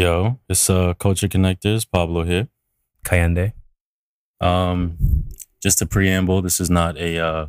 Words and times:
Yo, 0.00 0.38
it's 0.48 0.70
uh 0.70 0.94
Culture 0.94 1.28
Connectors, 1.28 1.84
Pablo 1.84 2.22
here. 2.22 2.48
Kaiyende. 3.04 3.52
Um, 4.40 4.96
just 5.62 5.82
a 5.82 5.84
preamble. 5.84 6.40
This 6.40 6.58
is 6.58 6.70
not 6.70 6.96
a 6.96 7.18
uh, 7.18 7.46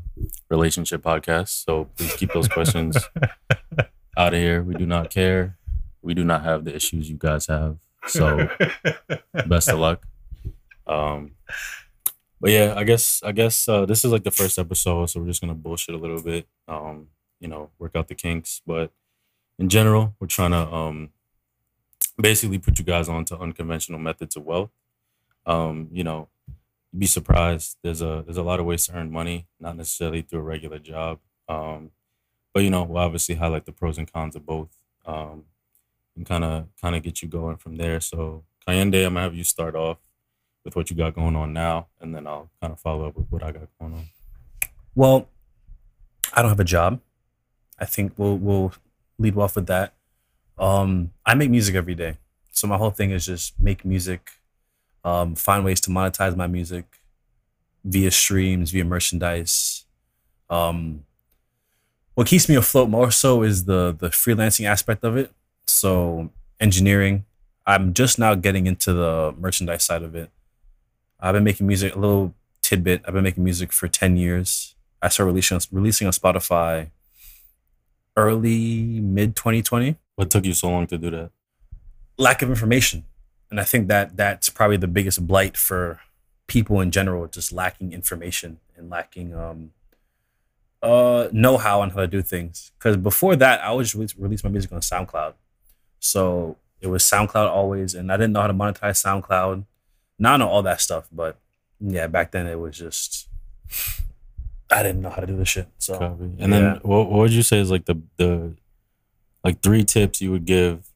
relationship 0.49 1.01
podcast, 1.01 1.63
so 1.63 1.85
please 1.95 2.13
keep 2.17 2.33
those 2.33 2.49
questions 2.49 2.97
out 4.17 4.33
of 4.33 4.39
here. 4.41 4.61
We 4.63 4.75
do 4.75 4.85
not 4.85 5.09
care. 5.09 5.59
We 6.01 6.13
do 6.13 6.25
not 6.25 6.43
have 6.43 6.65
the 6.65 6.75
issues 6.75 7.09
you 7.09 7.15
guys 7.17 7.47
have. 7.47 7.77
So 8.07 8.49
best 9.47 9.69
of 9.69 9.79
luck. 9.79 10.05
Um, 10.85 11.35
but 12.41 12.51
yeah, 12.51 12.73
I 12.75 12.83
guess 12.83 13.23
I 13.23 13.31
guess 13.31 13.69
uh, 13.69 13.85
this 13.85 14.03
is 14.03 14.11
like 14.11 14.25
the 14.25 14.29
first 14.29 14.59
episode, 14.59 15.05
so 15.05 15.21
we're 15.21 15.27
just 15.27 15.39
gonna 15.39 15.55
bullshit 15.55 15.95
a 15.95 15.97
little 15.97 16.21
bit. 16.21 16.47
Um, 16.67 17.07
you 17.39 17.47
know, 17.47 17.69
work 17.79 17.95
out 17.95 18.09
the 18.09 18.15
kinks, 18.15 18.61
but 18.67 18.91
in 19.57 19.69
general, 19.69 20.15
we're 20.19 20.27
trying 20.27 20.51
to 20.51 20.69
um 20.69 21.11
basically 22.21 22.59
put 22.59 22.79
you 22.79 22.85
guys 22.85 23.09
onto 23.09 23.35
unconventional 23.35 23.99
methods 23.99 24.35
of 24.35 24.43
wealth. 24.43 24.71
Um, 25.45 25.89
you 25.91 26.03
know, 26.03 26.29
you'd 26.91 26.99
be 26.99 27.05
surprised. 27.07 27.77
There's 27.81 28.01
a 28.01 28.23
there's 28.25 28.37
a 28.37 28.43
lot 28.43 28.59
of 28.59 28.65
ways 28.65 28.85
to 28.87 28.93
earn 28.95 29.11
money, 29.11 29.47
not 29.59 29.77
necessarily 29.77 30.21
through 30.21 30.39
a 30.39 30.43
regular 30.43 30.79
job. 30.79 31.19
Um, 31.49 31.91
but 32.53 32.63
you 32.63 32.69
know, 32.69 32.83
we'll 32.83 33.03
obviously 33.03 33.35
highlight 33.35 33.65
the 33.65 33.71
pros 33.71 33.97
and 33.97 34.11
cons 34.11 34.35
of 34.35 34.45
both. 34.45 34.69
Um, 35.05 35.45
and 36.15 36.25
kind 36.25 36.43
of 36.43 36.67
kind 36.79 36.95
of 36.95 37.03
get 37.03 37.21
you 37.21 37.27
going 37.27 37.57
from 37.57 37.77
there. 37.77 37.99
So 37.99 38.43
Kaiyende, 38.67 39.05
I'm 39.05 39.13
gonna 39.13 39.21
have 39.21 39.35
you 39.35 39.43
start 39.43 39.75
off 39.75 39.97
with 40.63 40.75
what 40.75 40.89
you 40.89 40.95
got 40.95 41.15
going 41.15 41.35
on 41.35 41.53
now, 41.53 41.87
and 41.99 42.13
then 42.13 42.27
I'll 42.27 42.49
kind 42.61 42.73
of 42.73 42.79
follow 42.79 43.07
up 43.07 43.17
with 43.17 43.27
what 43.29 43.43
I 43.43 43.51
got 43.51 43.67
going 43.79 43.93
on. 43.93 44.05
Well, 44.93 45.29
I 46.33 46.41
don't 46.41 46.49
have 46.49 46.59
a 46.59 46.65
job. 46.65 46.99
I 47.79 47.85
think 47.85 48.13
we'll 48.17 48.37
we'll 48.37 48.73
lead 49.17 49.37
off 49.37 49.55
with 49.55 49.67
that. 49.67 49.93
Um, 50.61 51.11
I 51.25 51.33
make 51.33 51.49
music 51.49 51.75
every 51.75 51.95
day, 51.95 52.17
so 52.51 52.67
my 52.67 52.77
whole 52.77 52.91
thing 52.91 53.11
is 53.11 53.25
just 53.25 53.59
make 53.59 53.83
music, 53.83 54.29
um, 55.03 55.35
find 55.35 55.65
ways 55.65 55.81
to 55.81 55.89
monetize 55.89 56.35
my 56.37 56.47
music 56.47 56.85
via 57.83 58.11
streams, 58.11 58.71
via 58.71 58.85
merchandise. 58.85 59.85
Um, 60.51 61.05
what 62.13 62.27
keeps 62.27 62.47
me 62.47 62.55
afloat 62.55 62.89
more 62.89 63.09
so 63.09 63.41
is 63.43 63.65
the 63.65 63.95
the 63.97 64.09
freelancing 64.09 64.65
aspect 64.65 65.03
of 65.03 65.17
it. 65.17 65.31
So 65.65 66.29
engineering, 66.59 67.25
I'm 67.65 67.93
just 67.93 68.19
now 68.19 68.35
getting 68.35 68.67
into 68.67 68.93
the 68.93 69.33
merchandise 69.39 69.83
side 69.83 70.03
of 70.03 70.15
it. 70.15 70.29
I've 71.19 71.33
been 71.33 71.43
making 71.43 71.67
music 71.67 71.95
a 71.95 71.99
little 71.99 72.35
tidbit. 72.61 73.01
I've 73.05 73.13
been 73.15 73.23
making 73.23 73.43
music 73.43 73.73
for 73.73 73.87
ten 73.87 74.17
years. 74.17 74.75
I 75.01 75.09
started 75.09 75.31
releasing 75.31 75.59
releasing 75.71 76.07
on 76.07 76.13
Spotify 76.13 76.91
early 78.17 78.99
mid 79.01 79.35
2020 79.35 79.95
What 80.15 80.29
took 80.29 80.45
you 80.45 80.53
so 80.53 80.69
long 80.69 80.87
to 80.87 80.97
do 80.97 81.09
that? 81.11 81.31
lack 82.17 82.41
of 82.41 82.49
information. 82.49 83.05
And 83.49 83.59
i 83.59 83.63
think 83.63 83.87
that 83.87 84.15
that's 84.17 84.49
probably 84.49 84.77
the 84.77 84.87
biggest 84.87 85.25
blight 85.27 85.57
for 85.57 85.99
people 86.47 86.81
in 86.81 86.91
general 86.91 87.27
just 87.27 87.51
lacking 87.51 87.93
information 87.93 88.59
and 88.77 88.89
lacking 88.89 89.33
um 89.33 89.71
uh 90.83 91.27
know-how 91.31 91.81
on 91.81 91.91
how 91.91 92.01
to 92.01 92.07
do 92.07 92.21
things. 92.21 92.71
Because 92.77 92.97
before 92.97 93.35
that 93.37 93.63
i 93.63 93.71
was 93.71 93.93
release, 93.95 94.15
release 94.17 94.43
my 94.43 94.49
music 94.49 94.71
on 94.71 94.79
soundcloud. 94.81 95.33
So 95.99 96.57
it 96.81 96.87
was 96.87 97.03
soundcloud 97.03 97.47
always 97.49 97.93
and 97.95 98.11
i 98.11 98.17
didn't 98.17 98.33
know 98.33 98.41
how 98.41 98.47
to 98.47 98.53
monetize 98.53 99.01
soundcloud. 99.03 99.65
Now 100.19 100.33
i 100.33 100.37
know 100.37 100.47
all 100.49 100.63
that 100.63 100.81
stuff 100.81 101.07
but 101.11 101.37
yeah 101.79 102.07
back 102.07 102.31
then 102.31 102.45
it 102.47 102.59
was 102.59 102.77
just 102.77 103.27
i 104.71 104.83
didn't 104.83 105.01
know 105.01 105.09
how 105.09 105.21
to 105.21 105.27
do 105.27 105.35
this 105.35 105.49
shit 105.49 105.67
so 105.77 105.97
Copy. 105.97 106.23
And 106.23 106.39
yeah. 106.39 106.47
then 106.47 106.75
what, 106.83 107.09
what 107.09 107.19
would 107.19 107.33
you 107.33 107.43
say 107.43 107.59
is 107.59 107.69
like 107.69 107.85
the 107.85 108.01
the 108.17 108.55
like 109.43 109.61
three 109.61 109.83
tips 109.83 110.21
you 110.21 110.31
would 110.31 110.45
give 110.45 110.91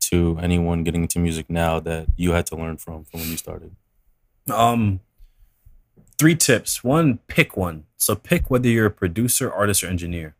to 0.00 0.38
anyone 0.42 0.82
getting 0.82 1.02
into 1.02 1.18
music 1.18 1.48
now 1.48 1.78
that 1.80 2.08
you 2.16 2.32
had 2.32 2.46
to 2.46 2.56
learn 2.56 2.76
from 2.76 3.04
from 3.04 3.20
when 3.20 3.28
you 3.28 3.36
started? 3.36 3.74
Um, 4.52 5.00
three 6.18 6.34
tips. 6.34 6.82
One, 6.82 7.18
pick 7.28 7.56
one. 7.56 7.84
So 7.96 8.14
pick 8.14 8.50
whether 8.50 8.68
you're 8.68 8.86
a 8.86 8.90
producer, 8.90 9.52
artist, 9.52 9.84
or 9.84 9.88
engineer. 9.88 10.34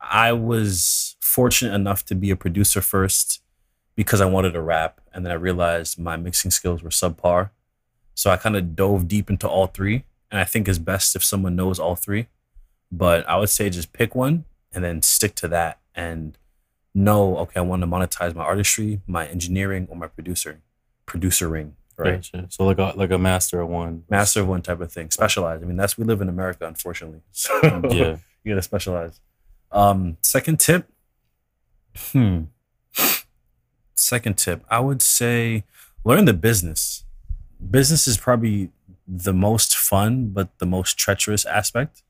I 0.00 0.32
was 0.32 1.16
fortunate 1.20 1.74
enough 1.74 2.04
to 2.06 2.14
be 2.14 2.30
a 2.30 2.36
producer 2.36 2.80
first 2.80 3.42
because 3.94 4.20
I 4.20 4.26
wanted 4.26 4.52
to 4.52 4.62
rap, 4.62 5.00
and 5.12 5.24
then 5.24 5.32
I 5.32 5.36
realized 5.36 5.98
my 5.98 6.16
mixing 6.16 6.50
skills 6.50 6.82
were 6.82 6.90
subpar. 6.90 7.50
So 8.14 8.30
I 8.30 8.36
kind 8.36 8.56
of 8.56 8.74
dove 8.74 9.06
deep 9.08 9.30
into 9.30 9.48
all 9.48 9.66
three, 9.66 10.04
and 10.32 10.40
I 10.40 10.44
think 10.44 10.66
it's 10.66 10.78
best 10.78 11.14
if 11.14 11.22
someone 11.22 11.54
knows 11.54 11.78
all 11.78 11.94
three. 11.94 12.26
But 12.90 13.28
I 13.28 13.36
would 13.36 13.50
say 13.50 13.70
just 13.70 13.92
pick 13.92 14.14
one 14.16 14.44
and 14.72 14.82
then 14.82 15.00
stick 15.02 15.34
to 15.36 15.48
that, 15.48 15.78
and 15.94 16.36
know 16.94 17.36
okay, 17.38 17.60
I 17.60 17.62
want 17.62 17.82
to 17.82 17.86
monetize 17.86 18.34
my 18.34 18.42
artistry, 18.42 19.00
my 19.06 19.26
engineering, 19.26 19.86
or 19.90 19.96
my 19.96 20.08
producer, 20.08 20.60
producering. 21.06 21.72
Right 21.98 22.14
Gotcha. 22.16 22.46
So 22.48 22.64
like 22.64 22.78
a 22.78 22.94
like 22.96 23.10
a 23.10 23.18
master 23.18 23.60
of 23.60 23.68
one. 23.68 24.04
master 24.08 24.40
of 24.40 24.48
one 24.48 24.62
type 24.62 24.80
of 24.80 24.90
thing. 24.90 25.10
Specialize. 25.10 25.62
I 25.62 25.66
mean, 25.66 25.76
that's 25.76 25.96
we 25.98 26.04
live 26.04 26.20
in 26.22 26.28
America, 26.28 26.66
unfortunately. 26.66 27.20
So 27.32 27.52
Yeah. 27.90 28.16
you 28.44 28.52
gotta 28.52 28.62
specialize. 28.62 29.20
Um, 29.70 30.16
second 30.22 30.58
tip. 30.58 30.88
Hmm. 32.12 32.44
Second 33.94 34.36
tip, 34.38 34.64
I 34.70 34.80
would 34.80 35.00
say 35.02 35.64
learn 36.04 36.24
the 36.24 36.32
business. 36.34 37.04
Business 37.70 38.08
is 38.08 38.16
probably 38.16 38.70
the 39.06 39.32
most 39.32 39.76
fun, 39.76 40.28
but 40.28 40.58
the 40.58 40.66
most 40.66 40.98
treacherous 40.98 41.44
aspect. 41.44 42.02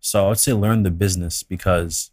So 0.00 0.26
I 0.26 0.28
would 0.30 0.38
say 0.38 0.52
learn 0.52 0.82
the 0.82 0.90
business 0.90 1.42
because 1.42 2.10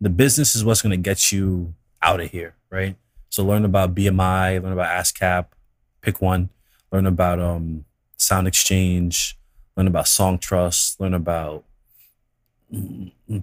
the 0.00 0.10
business 0.10 0.54
is 0.54 0.64
what's 0.64 0.82
going 0.82 0.90
to 0.90 0.96
get 0.96 1.32
you 1.32 1.74
out 2.00 2.20
of 2.20 2.30
here, 2.30 2.54
right? 2.70 2.96
So 3.28 3.44
learn 3.44 3.64
about 3.64 3.94
BMI, 3.94 4.62
learn 4.62 4.72
about 4.72 4.88
ASCAP, 4.88 5.46
pick 6.00 6.22
one. 6.22 6.50
Learn 6.90 7.06
about 7.06 7.38
um, 7.38 7.84
Sound 8.16 8.48
Exchange, 8.48 9.38
learn 9.76 9.86
about 9.86 10.08
Song 10.08 10.38
Trust, 10.38 11.00
learn 11.00 11.12
about 11.12 11.64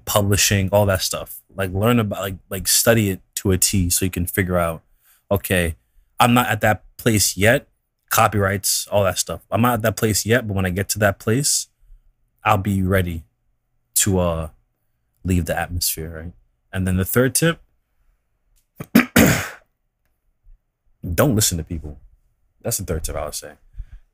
publishing, 0.05 0.69
all 0.71 0.85
that 0.87 1.01
stuff. 1.01 1.41
Like 1.55 1.71
learn 1.71 1.99
about 1.99 2.21
like 2.21 2.37
like 2.49 2.67
study 2.67 3.09
it 3.11 3.21
to 3.35 3.51
a 3.51 3.57
T 3.57 3.89
so 3.89 4.05
you 4.05 4.11
can 4.11 4.25
figure 4.25 4.57
out, 4.57 4.81
okay, 5.29 5.75
I'm 6.19 6.33
not 6.33 6.47
at 6.47 6.61
that 6.61 6.83
place 6.97 7.37
yet. 7.37 7.67
Copyrights, 8.09 8.87
all 8.87 9.03
that 9.03 9.17
stuff. 9.17 9.41
I'm 9.51 9.61
not 9.61 9.73
at 9.75 9.81
that 9.83 9.97
place 9.97 10.25
yet, 10.25 10.47
but 10.47 10.53
when 10.53 10.65
I 10.65 10.69
get 10.69 10.87
to 10.89 10.99
that 10.99 11.19
place, 11.19 11.67
I'll 12.43 12.57
be 12.57 12.81
ready 12.81 13.23
to 13.95 14.19
uh 14.19 14.49
leave 15.23 15.45
the 15.45 15.57
atmosphere, 15.57 16.09
right? 16.21 16.33
And 16.71 16.85
then 16.87 16.97
the 16.97 17.05
third 17.05 17.33
tip, 17.35 17.59
don't 21.13 21.35
listen 21.35 21.57
to 21.57 21.63
people. 21.63 21.97
That's 22.61 22.77
the 22.77 22.83
third 22.83 23.03
tip 23.03 23.15
I 23.15 23.25
would 23.25 23.35
say. 23.35 23.53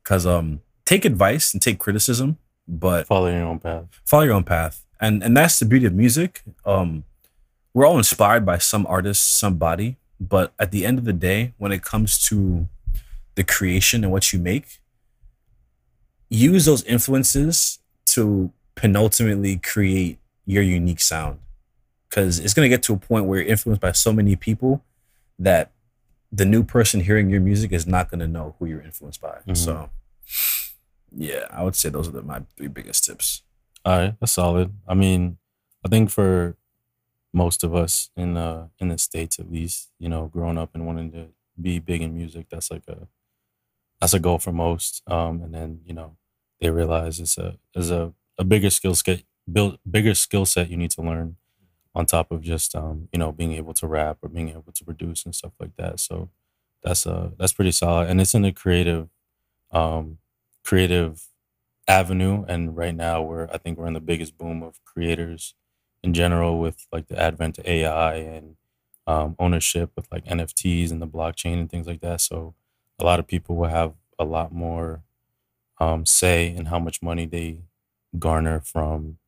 Cause 0.04 0.26
um 0.26 0.60
take 0.84 1.04
advice 1.04 1.52
and 1.52 1.62
take 1.62 1.78
criticism, 1.78 2.38
but 2.66 3.06
Follow 3.06 3.28
your 3.28 3.44
own 3.44 3.58
path. 3.58 3.84
follow 4.04 4.24
your 4.24 4.34
own 4.34 4.44
path. 4.44 4.84
And 5.00 5.22
and 5.22 5.36
that's 5.36 5.58
the 5.58 5.64
beauty 5.66 5.86
of 5.86 5.94
music. 5.94 6.42
Um 6.64 7.04
we're 7.74 7.86
all 7.86 7.96
inspired 7.98 8.44
by 8.44 8.58
some 8.58 8.86
artist, 8.86 9.38
somebody, 9.38 9.96
but 10.20 10.52
at 10.58 10.72
the 10.72 10.84
end 10.84 10.98
of 10.98 11.04
the 11.06 11.12
day, 11.14 11.54
when 11.56 11.72
it 11.72 11.82
comes 11.82 12.18
to 12.28 12.68
the 13.34 13.44
creation 13.44 14.04
and 14.04 14.12
what 14.12 14.32
you 14.32 14.38
make, 14.38 14.80
use 16.28 16.64
those 16.64 16.82
influences 16.84 17.78
to 18.06 18.52
penultimately 18.74 19.56
create 19.58 20.18
your 20.46 20.62
unique 20.62 21.00
sound. 21.00 21.38
Cause 22.10 22.38
it's 22.38 22.52
gonna 22.54 22.68
get 22.68 22.82
to 22.84 22.92
a 22.92 22.98
point 22.98 23.24
where 23.26 23.40
you're 23.40 23.48
influenced 23.48 23.80
by 23.80 23.92
so 23.92 24.12
many 24.12 24.36
people 24.36 24.84
that 25.38 25.72
the 26.30 26.44
new 26.44 26.62
person 26.62 27.00
hearing 27.00 27.30
your 27.30 27.40
music 27.40 27.72
is 27.72 27.86
not 27.86 28.10
gonna 28.10 28.26
know 28.28 28.54
who 28.58 28.66
you're 28.66 28.82
influenced 28.82 29.20
by. 29.20 29.38
Mhm. 29.46 29.56
So 29.56 29.90
yeah, 31.14 31.46
I 31.50 31.62
would 31.62 31.76
say 31.76 31.88
those 31.88 32.08
are 32.08 32.12
the, 32.12 32.22
my 32.22 32.42
three 32.56 32.68
biggest 32.68 33.04
tips. 33.04 33.42
All 33.84 33.98
right, 33.98 34.14
that's 34.20 34.32
solid. 34.32 34.72
I 34.86 34.94
mean, 34.94 35.38
I 35.84 35.88
think 35.88 36.10
for 36.10 36.56
most 37.32 37.64
of 37.64 37.74
us 37.74 38.10
in 38.16 38.34
the 38.34 38.68
in 38.78 38.88
the 38.88 38.98
states 38.98 39.38
at 39.38 39.50
least, 39.50 39.90
you 39.98 40.08
know, 40.08 40.26
growing 40.26 40.58
up 40.58 40.70
and 40.74 40.86
wanting 40.86 41.12
to 41.12 41.28
be 41.60 41.78
big 41.78 42.02
in 42.02 42.14
music, 42.14 42.46
that's 42.50 42.70
like 42.70 42.86
a 42.88 43.08
that's 44.02 44.14
a 44.14 44.20
goal 44.20 44.40
for 44.40 44.52
most. 44.52 45.02
Um, 45.08 45.42
and 45.42 45.54
then 45.54 45.82
you 45.86 45.94
know 45.94 46.18
they 46.60 46.70
realize 46.70 47.20
it's 47.20 47.38
a 47.38 47.58
is 47.76 47.92
a 47.92 48.14
a 48.38 48.44
bigger 48.44 48.70
skill 48.70 48.96
set 48.96 49.24
build 49.52 49.78
bigger 49.90 50.14
skill 50.14 50.46
set 50.46 50.70
you 50.70 50.78
need 50.78 50.92
to 50.92 51.02
learn 51.02 51.36
on 51.94 52.06
top 52.06 52.32
of 52.32 52.42
just 52.42 52.74
um 52.76 53.08
you 53.12 53.18
know 53.18 53.32
being 53.32 53.52
able 53.54 53.74
to 53.74 53.86
rap 53.88 54.18
or 54.22 54.28
being 54.30 54.50
able 54.50 54.72
to 54.74 54.84
produce 54.84 55.24
and 55.24 55.34
stuff 55.34 55.52
like 55.60 55.76
that. 55.78 56.00
So 56.00 56.30
that's 56.84 57.06
uh 57.06 57.30
that's 57.38 57.54
pretty 57.54 57.72
solid, 57.72 58.10
and 58.10 58.20
it's 58.20 58.34
in 58.34 58.42
the 58.42 58.52
creative 58.52 59.08
um 59.72 60.18
creative 60.64 61.24
avenue 61.88 62.44
and 62.48 62.76
right 62.76 62.94
now 62.94 63.22
we're 63.22 63.48
i 63.52 63.58
think 63.58 63.78
we're 63.78 63.86
in 63.88 63.94
the 63.94 64.00
biggest 64.00 64.38
boom 64.38 64.62
of 64.62 64.80
creators 64.84 65.54
in 66.02 66.14
general 66.14 66.60
with 66.60 66.86
like 66.92 67.08
the 67.08 67.18
advent 67.20 67.58
of 67.58 67.66
ai 67.66 68.14
and 68.16 68.56
um, 69.06 69.34
ownership 69.38 69.90
with 69.96 70.06
like 70.12 70.24
nfts 70.26 70.92
and 70.92 71.02
the 71.02 71.08
blockchain 71.08 71.54
and 71.54 71.70
things 71.70 71.86
like 71.88 72.00
that 72.00 72.20
so 72.20 72.54
a 73.00 73.04
lot 73.04 73.18
of 73.18 73.26
people 73.26 73.56
will 73.56 73.68
have 73.68 73.94
a 74.18 74.24
lot 74.24 74.52
more 74.52 75.02
um, 75.80 76.06
say 76.06 76.46
in 76.54 76.66
how 76.66 76.78
much 76.78 77.02
money 77.02 77.26
they 77.26 77.58
garner 78.18 78.60
from 78.60 79.18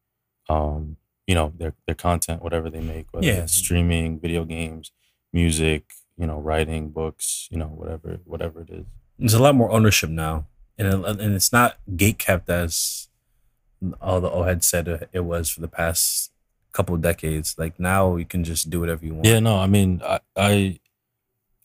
um, 0.49 0.97
you 1.27 1.35
know 1.35 1.53
their 1.57 1.75
their 1.87 1.95
content 1.95 2.43
whatever 2.43 2.69
they 2.71 2.81
make 2.81 3.07
whether 3.13 3.27
Yeah. 3.27 3.43
it's 3.45 3.55
streaming 3.55 4.19
video 4.21 4.45
games 4.45 4.93
music 5.33 5.91
you 6.17 6.29
know, 6.29 6.39
writing 6.39 6.91
books, 6.91 7.49
you 7.51 7.59
know, 7.59 7.67
whatever 7.67 8.21
whatever 8.25 8.61
it 8.61 8.71
is. 8.71 8.85
There's 9.19 9.35
a 9.35 9.43
lot 9.43 9.57
more 9.57 9.73
ownership 9.73 10.09
now, 10.11 10.47
and 10.79 10.87
it, 10.87 10.95
and 11.21 11.35
it's 11.35 11.53
not 11.53 11.77
gate 11.97 12.19
kept 12.21 12.49
as 12.49 13.09
all 14.01 14.21
the 14.21 14.31
O 14.31 14.45
had 14.45 14.63
said 14.63 15.09
it 15.13 15.25
was 15.25 15.51
for 15.51 15.61
the 15.61 15.67
past 15.67 16.31
couple 16.71 16.97
decades. 16.99 17.57
Like 17.59 17.81
now, 17.81 18.15
you 18.15 18.25
can 18.25 18.45
just 18.45 18.71
do 18.71 18.79
whatever 18.79 19.05
you 19.05 19.15
want. 19.15 19.27
Yeah, 19.27 19.41
no, 19.41 19.59
I 19.59 19.67
mean, 19.67 20.01
I, 20.05 20.21
I 20.37 20.79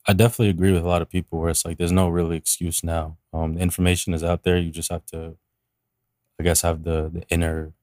I 0.07 0.13
definitely 0.13 0.49
agree 0.49 0.71
with 0.71 0.83
a 0.83 0.87
lot 0.87 1.01
of 1.01 1.09
people 1.09 1.39
where 1.39 1.49
it's 1.49 1.65
like 1.65 1.77
there's 1.77 1.91
no 1.91 2.09
really 2.09 2.37
excuse 2.37 2.83
now. 2.83 3.17
Um, 3.33 3.55
the 3.55 3.61
information 3.61 4.13
is 4.13 4.23
out 4.23 4.43
there. 4.43 4.57
You 4.57 4.71
just 4.71 4.91
have 4.91 5.05
to, 5.07 5.35
I 6.39 6.43
guess, 6.43 6.61
have 6.61 6.83
the 6.83 7.09
the 7.13 7.23
inner 7.29 7.73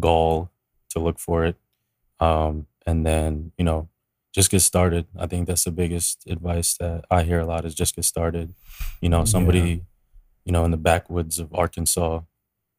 gall 0.00 0.50
to 0.90 0.98
look 1.00 1.18
for 1.18 1.44
it, 1.44 1.56
um, 2.20 2.66
and 2.86 3.06
then 3.06 3.52
you 3.58 3.64
know, 3.64 3.88
just 4.34 4.50
get 4.50 4.60
started. 4.60 5.06
I 5.18 5.26
think 5.26 5.46
that's 5.46 5.64
the 5.64 5.72
biggest 5.72 6.24
advice 6.28 6.76
that 6.78 7.04
I 7.10 7.24
hear 7.24 7.40
a 7.40 7.46
lot 7.46 7.64
is 7.64 7.74
just 7.74 7.96
get 7.96 8.04
started. 8.04 8.54
You 9.00 9.08
know, 9.10 9.24
somebody, 9.24 9.60
Yeah. 9.60 9.76
you 10.46 10.52
know, 10.52 10.64
in 10.64 10.70
the 10.72 10.76
backwoods 10.78 11.38
of 11.38 11.54
Arkansas, 11.54 12.22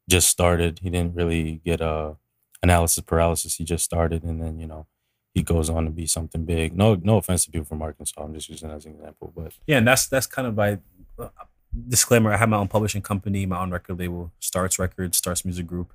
just 0.10 0.30
started. 0.30 0.80
He 0.80 0.90
didn't 0.90 1.16
really 1.16 1.62
get 1.66 1.82
a 1.82 2.18
analysis 2.64 3.04
paralysis. 3.04 3.58
He 3.58 3.64
just 3.66 3.86
started, 3.86 4.24
and 4.24 4.42
then 4.42 4.60
you 4.60 4.68
know 4.68 4.88
he 5.36 5.44
goes 5.44 5.70
on 5.70 5.84
to 5.84 5.92
be 5.92 6.08
something 6.08 6.46
big. 6.46 6.76
No, 6.76 6.96
no 6.96 7.18
offense 7.18 7.44
to 7.46 7.52
people 7.52 7.66
from 7.66 7.82
Arkansas. 7.82 8.20
I'm 8.24 8.34
just 8.34 8.50
using 8.50 8.70
that 8.70 8.76
as 8.76 8.86
an 8.86 8.94
example, 8.94 9.34
but 9.36 9.52
Yeah, 9.68 9.78
and 9.78 9.88
that's 9.88 10.08
that's 10.08 10.26
kind 10.26 10.48
of 10.48 10.56
my 10.56 10.80
uh, 11.20 11.28
disclaimer. 11.88 12.32
I 12.32 12.38
have 12.38 12.50
my 12.50 12.58
own 12.58 12.70
publishing 12.70 13.02
company, 13.02 13.46
my 13.46 13.60
own 13.62 13.70
record 13.70 14.00
label, 14.00 14.32
Starts 14.40 14.80
Records, 14.80 15.18
Starts 15.18 15.44
Music 15.44 15.68
Group, 15.68 15.94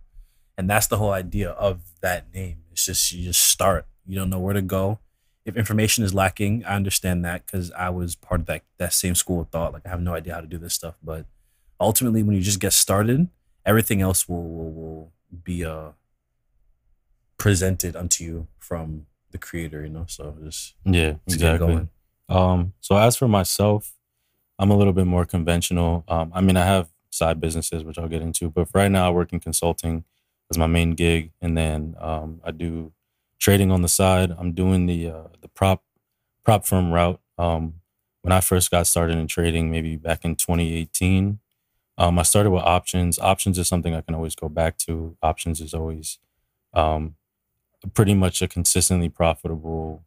and 0.58 0.68
that's 0.68 0.86
the 0.86 0.98
whole 0.98 1.10
idea 1.10 1.50
of 1.52 1.80
that 2.02 2.32
name. 2.34 2.58
It's 2.70 2.84
just 2.84 3.12
you 3.12 3.24
just 3.24 3.42
start. 3.42 3.86
You 4.06 4.16
don't 4.16 4.28
know 4.28 4.38
where 4.38 4.54
to 4.54 4.62
go. 4.62 4.98
If 5.46 5.56
information 5.56 6.04
is 6.04 6.12
lacking, 6.12 6.64
I 6.66 6.76
understand 6.76 7.24
that 7.24 7.46
because 7.46 7.72
I 7.72 7.88
was 7.88 8.14
part 8.14 8.42
of 8.42 8.46
that 8.46 8.62
that 8.76 8.92
same 8.92 9.14
school 9.14 9.40
of 9.40 9.48
thought. 9.48 9.72
Like 9.72 9.86
I 9.86 9.88
have 9.88 10.02
no 10.02 10.12
idea 10.14 10.34
how 10.34 10.42
to 10.42 10.46
do 10.46 10.58
this 10.58 10.74
stuff, 10.74 10.96
but 11.02 11.24
ultimately, 11.80 12.22
when 12.22 12.36
you 12.36 12.42
just 12.42 12.60
get 12.60 12.74
started, 12.74 13.28
everything 13.64 14.02
else 14.02 14.28
will 14.28 14.42
will, 14.42 14.70
will 14.70 15.12
be 15.42 15.64
uh 15.64 15.92
presented 17.38 17.96
unto 17.96 18.22
you 18.22 18.46
from 18.58 19.06
the 19.30 19.38
creator. 19.38 19.82
You 19.82 19.90
know, 19.90 20.04
so 20.08 20.36
just 20.44 20.74
yeah, 20.84 21.14
just 21.26 21.36
exactly. 21.36 21.66
going. 21.66 21.88
Um, 22.28 22.72
so 22.80 22.96
as 22.96 23.16
for 23.16 23.28
myself, 23.28 23.92
I'm 24.58 24.70
a 24.70 24.76
little 24.76 24.92
bit 24.92 25.06
more 25.06 25.24
conventional. 25.24 26.04
Um, 26.08 26.30
I 26.34 26.40
mean, 26.40 26.56
I 26.56 26.64
have 26.64 26.88
side 27.10 27.40
businesses 27.40 27.82
which 27.82 27.98
I'll 27.98 28.08
get 28.08 28.22
into, 28.22 28.50
but 28.50 28.68
for 28.68 28.78
right 28.78 28.90
now, 28.90 29.08
I 29.08 29.10
work 29.10 29.32
in 29.32 29.40
consulting 29.40 30.04
as 30.50 30.58
my 30.58 30.66
main 30.66 30.94
gig, 30.94 31.32
and 31.40 31.56
then 31.56 31.96
um, 31.98 32.40
I 32.44 32.50
do 32.50 32.92
trading 33.38 33.72
on 33.72 33.82
the 33.82 33.88
side. 33.88 34.32
I'm 34.36 34.52
doing 34.52 34.86
the 34.86 35.08
uh, 35.08 35.28
the 35.40 35.48
prop 35.48 35.82
prop 36.44 36.64
firm 36.64 36.92
route. 36.92 37.20
Um, 37.38 37.74
when 38.22 38.32
I 38.32 38.40
first 38.40 38.70
got 38.70 38.86
started 38.86 39.16
in 39.16 39.26
trading, 39.26 39.70
maybe 39.70 39.96
back 39.96 40.24
in 40.24 40.36
2018, 40.36 41.38
um, 41.96 42.18
I 42.18 42.22
started 42.22 42.50
with 42.50 42.62
options. 42.62 43.18
Options 43.18 43.58
is 43.58 43.66
something 43.66 43.94
I 43.94 44.02
can 44.02 44.14
always 44.14 44.34
go 44.34 44.48
back 44.48 44.76
to. 44.78 45.16
Options 45.22 45.60
is 45.60 45.72
always 45.72 46.18
um, 46.74 47.16
pretty 47.94 48.14
much 48.14 48.42
a 48.42 48.48
consistently 48.48 49.08
profitable 49.08 50.04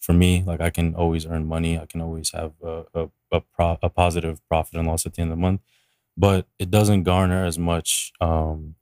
for 0.00 0.12
me. 0.12 0.42
Like 0.46 0.60
I 0.60 0.70
can 0.70 0.94
always 0.94 1.26
earn 1.26 1.46
money. 1.46 1.78
I 1.78 1.86
can 1.86 2.00
always 2.00 2.30
have 2.32 2.52
a 2.62 2.84
a, 2.94 3.08
a, 3.32 3.40
pro, 3.40 3.78
a 3.82 3.90
positive 3.90 4.40
profit 4.48 4.78
and 4.78 4.86
loss 4.86 5.06
at 5.06 5.14
the 5.14 5.22
end 5.22 5.32
of 5.32 5.38
the 5.38 5.42
month, 5.42 5.60
but 6.16 6.46
it 6.58 6.70
doesn't 6.70 7.04
garner 7.04 7.44
as 7.44 7.58
much 7.58 8.12
um, 8.20 8.76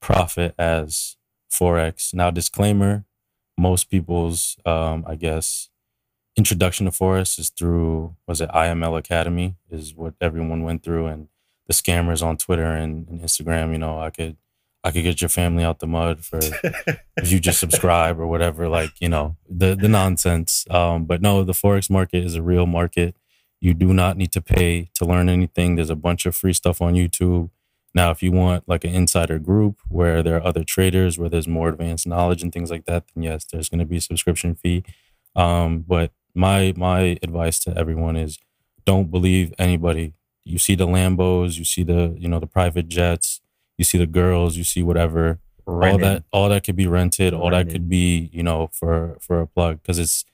profit 0.00 0.54
as 0.58 1.16
forex. 1.50 2.12
Now, 2.14 2.30
disclaimer: 2.30 3.04
most 3.56 3.90
people's, 3.90 4.56
um, 4.66 5.04
I 5.06 5.14
guess, 5.16 5.70
introduction 6.36 6.86
to 6.86 6.92
forex 6.92 7.38
is 7.38 7.50
through 7.50 8.16
was 8.26 8.40
it 8.40 8.50
IML 8.50 8.98
Academy 8.98 9.56
is 9.70 9.94
what 9.94 10.14
everyone 10.20 10.62
went 10.62 10.82
through, 10.82 11.06
and 11.06 11.28
the 11.66 11.72
scammers 11.72 12.22
on 12.22 12.36
Twitter 12.36 12.66
and, 12.66 13.08
and 13.08 13.20
Instagram. 13.20 13.72
You 13.72 13.78
know, 13.78 14.00
I 14.00 14.10
could 14.10 14.36
I 14.84 14.90
could 14.90 15.02
get 15.02 15.22
your 15.22 15.30
family 15.30 15.64
out 15.64 15.80
the 15.80 15.86
mud 15.86 16.24
for 16.24 16.38
if 17.16 17.32
you 17.32 17.40
just 17.40 17.58
subscribe 17.58 18.20
or 18.20 18.26
whatever, 18.26 18.68
like, 18.68 18.90
you 19.00 19.08
know, 19.08 19.36
the 19.48 19.74
the 19.74 19.88
nonsense. 19.88 20.66
Um, 20.70 21.06
but 21.06 21.22
no, 21.22 21.42
the 21.42 21.52
Forex 21.54 21.88
market 21.90 22.22
is 22.24 22.34
a 22.34 22.42
real 22.42 22.66
market. 22.66 23.16
You 23.60 23.72
do 23.72 23.94
not 23.94 24.18
need 24.18 24.30
to 24.32 24.42
pay 24.42 24.90
to 24.94 25.06
learn 25.06 25.30
anything. 25.30 25.76
There's 25.76 25.90
a 25.90 25.96
bunch 25.96 26.26
of 26.26 26.36
free 26.36 26.52
stuff 26.52 26.82
on 26.82 26.94
YouTube. 26.94 27.50
Now, 27.94 28.10
if 28.10 28.22
you 28.22 28.32
want 28.32 28.68
like 28.68 28.84
an 28.84 28.90
insider 28.94 29.38
group 29.38 29.80
where 29.88 30.22
there 30.22 30.36
are 30.36 30.44
other 30.46 30.64
traders, 30.64 31.18
where 31.18 31.28
there's 31.30 31.48
more 31.48 31.68
advanced 31.68 32.06
knowledge 32.06 32.42
and 32.42 32.52
things 32.52 32.70
like 32.70 32.84
that, 32.86 33.04
then 33.14 33.22
yes, 33.22 33.44
there's 33.44 33.68
going 33.68 33.78
to 33.78 33.86
be 33.86 33.96
a 33.96 34.00
subscription 34.00 34.54
fee. 34.54 34.84
Um, 35.36 35.80
but 35.80 36.12
my 36.34 36.74
my 36.76 37.18
advice 37.22 37.58
to 37.60 37.76
everyone 37.76 38.16
is 38.16 38.38
don't 38.84 39.10
believe 39.10 39.54
anybody. 39.58 40.14
You 40.44 40.58
see 40.58 40.74
the 40.74 40.86
Lambos, 40.86 41.56
you 41.56 41.64
see 41.64 41.84
the 41.84 42.14
you 42.18 42.28
know 42.28 42.40
the 42.40 42.46
private 42.46 42.88
jets, 42.88 43.40
you 43.78 43.84
see 43.84 43.98
the 43.98 44.06
girls, 44.06 44.56
you 44.56 44.64
see 44.64 44.82
whatever 44.82 45.38
all 45.66 45.98
that 45.98 46.24
all 46.32 46.48
that 46.48 46.62
could 46.62 46.76
be 46.76 46.86
rented 46.86 47.32
all 47.32 47.50
that 47.50 47.68
could 47.70 47.88
be 47.88 48.28
you 48.32 48.42
know 48.42 48.68
for 48.72 49.16
for 49.20 49.40
a 49.40 49.46
plug 49.46 49.80
because 49.80 49.98
it's 49.98 50.24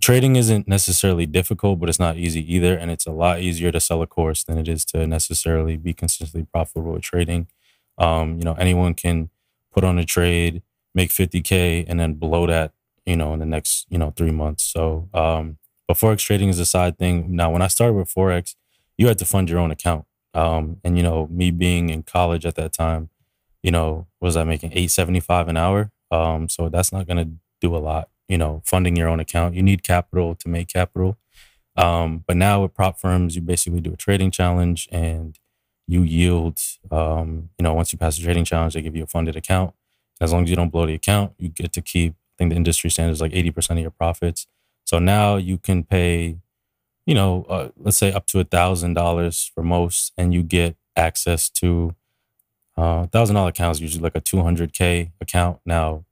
trading 0.00 0.36
isn't 0.36 0.68
necessarily 0.68 1.26
difficult 1.26 1.80
but 1.80 1.88
it's 1.88 1.98
not 1.98 2.16
easy 2.16 2.54
either 2.54 2.76
and 2.76 2.90
it's 2.90 3.06
a 3.06 3.10
lot 3.10 3.40
easier 3.40 3.72
to 3.72 3.80
sell 3.80 4.02
a 4.02 4.06
course 4.06 4.44
than 4.44 4.58
it 4.58 4.68
is 4.68 4.84
to 4.84 5.06
necessarily 5.06 5.76
be 5.76 5.92
consistently 5.92 6.46
profitable 6.52 6.92
with 6.92 7.02
trading. 7.02 7.48
Um 7.96 8.38
you 8.38 8.44
know 8.44 8.54
anyone 8.54 8.94
can 8.94 9.30
put 9.72 9.82
on 9.84 9.98
a 9.98 10.04
trade 10.04 10.62
make 10.94 11.10
50k 11.10 11.86
and 11.88 11.98
then 11.98 12.14
blow 12.14 12.46
that 12.46 12.72
you 13.06 13.16
know 13.16 13.32
in 13.32 13.40
the 13.40 13.46
next 13.46 13.86
you 13.88 13.98
know 13.98 14.10
three 14.10 14.30
months. 14.30 14.62
So 14.62 15.08
um 15.14 15.58
but 15.88 15.96
forex 15.96 16.18
trading 16.18 16.50
is 16.50 16.58
a 16.60 16.66
side 16.66 16.98
thing. 16.98 17.34
Now 17.34 17.50
when 17.50 17.62
i 17.62 17.68
started 17.68 17.94
with 17.94 18.14
forex 18.14 18.54
you 18.98 19.08
had 19.08 19.18
to 19.18 19.24
fund 19.24 19.48
your 19.48 19.58
own 19.58 19.70
account 19.70 20.04
um 20.34 20.78
and 20.84 20.96
you 20.96 21.02
know 21.02 21.26
me 21.28 21.50
being 21.50 21.90
in 21.90 22.02
college 22.02 22.46
at 22.46 22.54
that 22.56 22.72
time 22.72 23.10
you 23.62 23.70
know, 23.70 24.06
was 24.20 24.36
I 24.36 24.44
making 24.44 24.72
eight 24.74 24.90
seventy 24.90 25.20
five 25.20 25.48
an 25.48 25.56
hour? 25.56 25.90
Um, 26.10 26.48
so 26.48 26.68
that's 26.68 26.92
not 26.92 27.06
gonna 27.06 27.28
do 27.60 27.76
a 27.76 27.78
lot. 27.78 28.08
You 28.28 28.38
know, 28.38 28.62
funding 28.64 28.96
your 28.96 29.08
own 29.08 29.20
account, 29.20 29.54
you 29.54 29.62
need 29.62 29.82
capital 29.82 30.34
to 30.36 30.48
make 30.48 30.68
capital. 30.68 31.16
Um, 31.76 32.24
but 32.26 32.36
now 32.36 32.62
with 32.62 32.74
prop 32.74 32.98
firms, 32.98 33.36
you 33.36 33.42
basically 33.42 33.80
do 33.80 33.92
a 33.92 33.96
trading 33.96 34.30
challenge 34.30 34.88
and 34.90 35.38
you 35.86 36.02
yield. 36.02 36.60
Um, 36.90 37.50
you 37.58 37.62
know, 37.62 37.74
once 37.74 37.92
you 37.92 37.98
pass 37.98 38.16
the 38.16 38.22
trading 38.22 38.44
challenge, 38.44 38.74
they 38.74 38.82
give 38.82 38.96
you 38.96 39.04
a 39.04 39.06
funded 39.06 39.36
account. 39.36 39.74
As 40.20 40.32
long 40.32 40.44
as 40.44 40.50
you 40.50 40.56
don't 40.56 40.70
blow 40.70 40.86
the 40.86 40.94
account, 40.94 41.32
you 41.38 41.48
get 41.48 41.72
to 41.74 41.82
keep. 41.82 42.14
I 42.14 42.34
think 42.38 42.50
the 42.50 42.56
industry 42.56 42.90
standard 42.90 43.12
is 43.12 43.20
like 43.20 43.34
eighty 43.34 43.50
percent 43.50 43.78
of 43.78 43.82
your 43.82 43.90
profits. 43.90 44.46
So 44.84 44.98
now 44.98 45.36
you 45.36 45.58
can 45.58 45.84
pay, 45.84 46.38
you 47.08 47.14
know, 47.14 47.46
uh, 47.48 47.70
let's 47.78 47.96
say 47.96 48.12
up 48.12 48.26
to 48.26 48.40
a 48.40 48.44
thousand 48.44 48.92
dollars 48.92 49.50
for 49.54 49.62
most, 49.62 50.12
and 50.18 50.34
you 50.34 50.42
get 50.42 50.76
access 50.94 51.48
to 51.48 51.94
a 52.76 53.08
thousand 53.08 53.36
dollar 53.36 53.48
accounts, 53.48 53.80
usually 53.80 54.02
like 54.02 54.14
a 54.14 54.20
200k 54.20 55.12
account. 55.18 55.58
Now, 55.64 56.04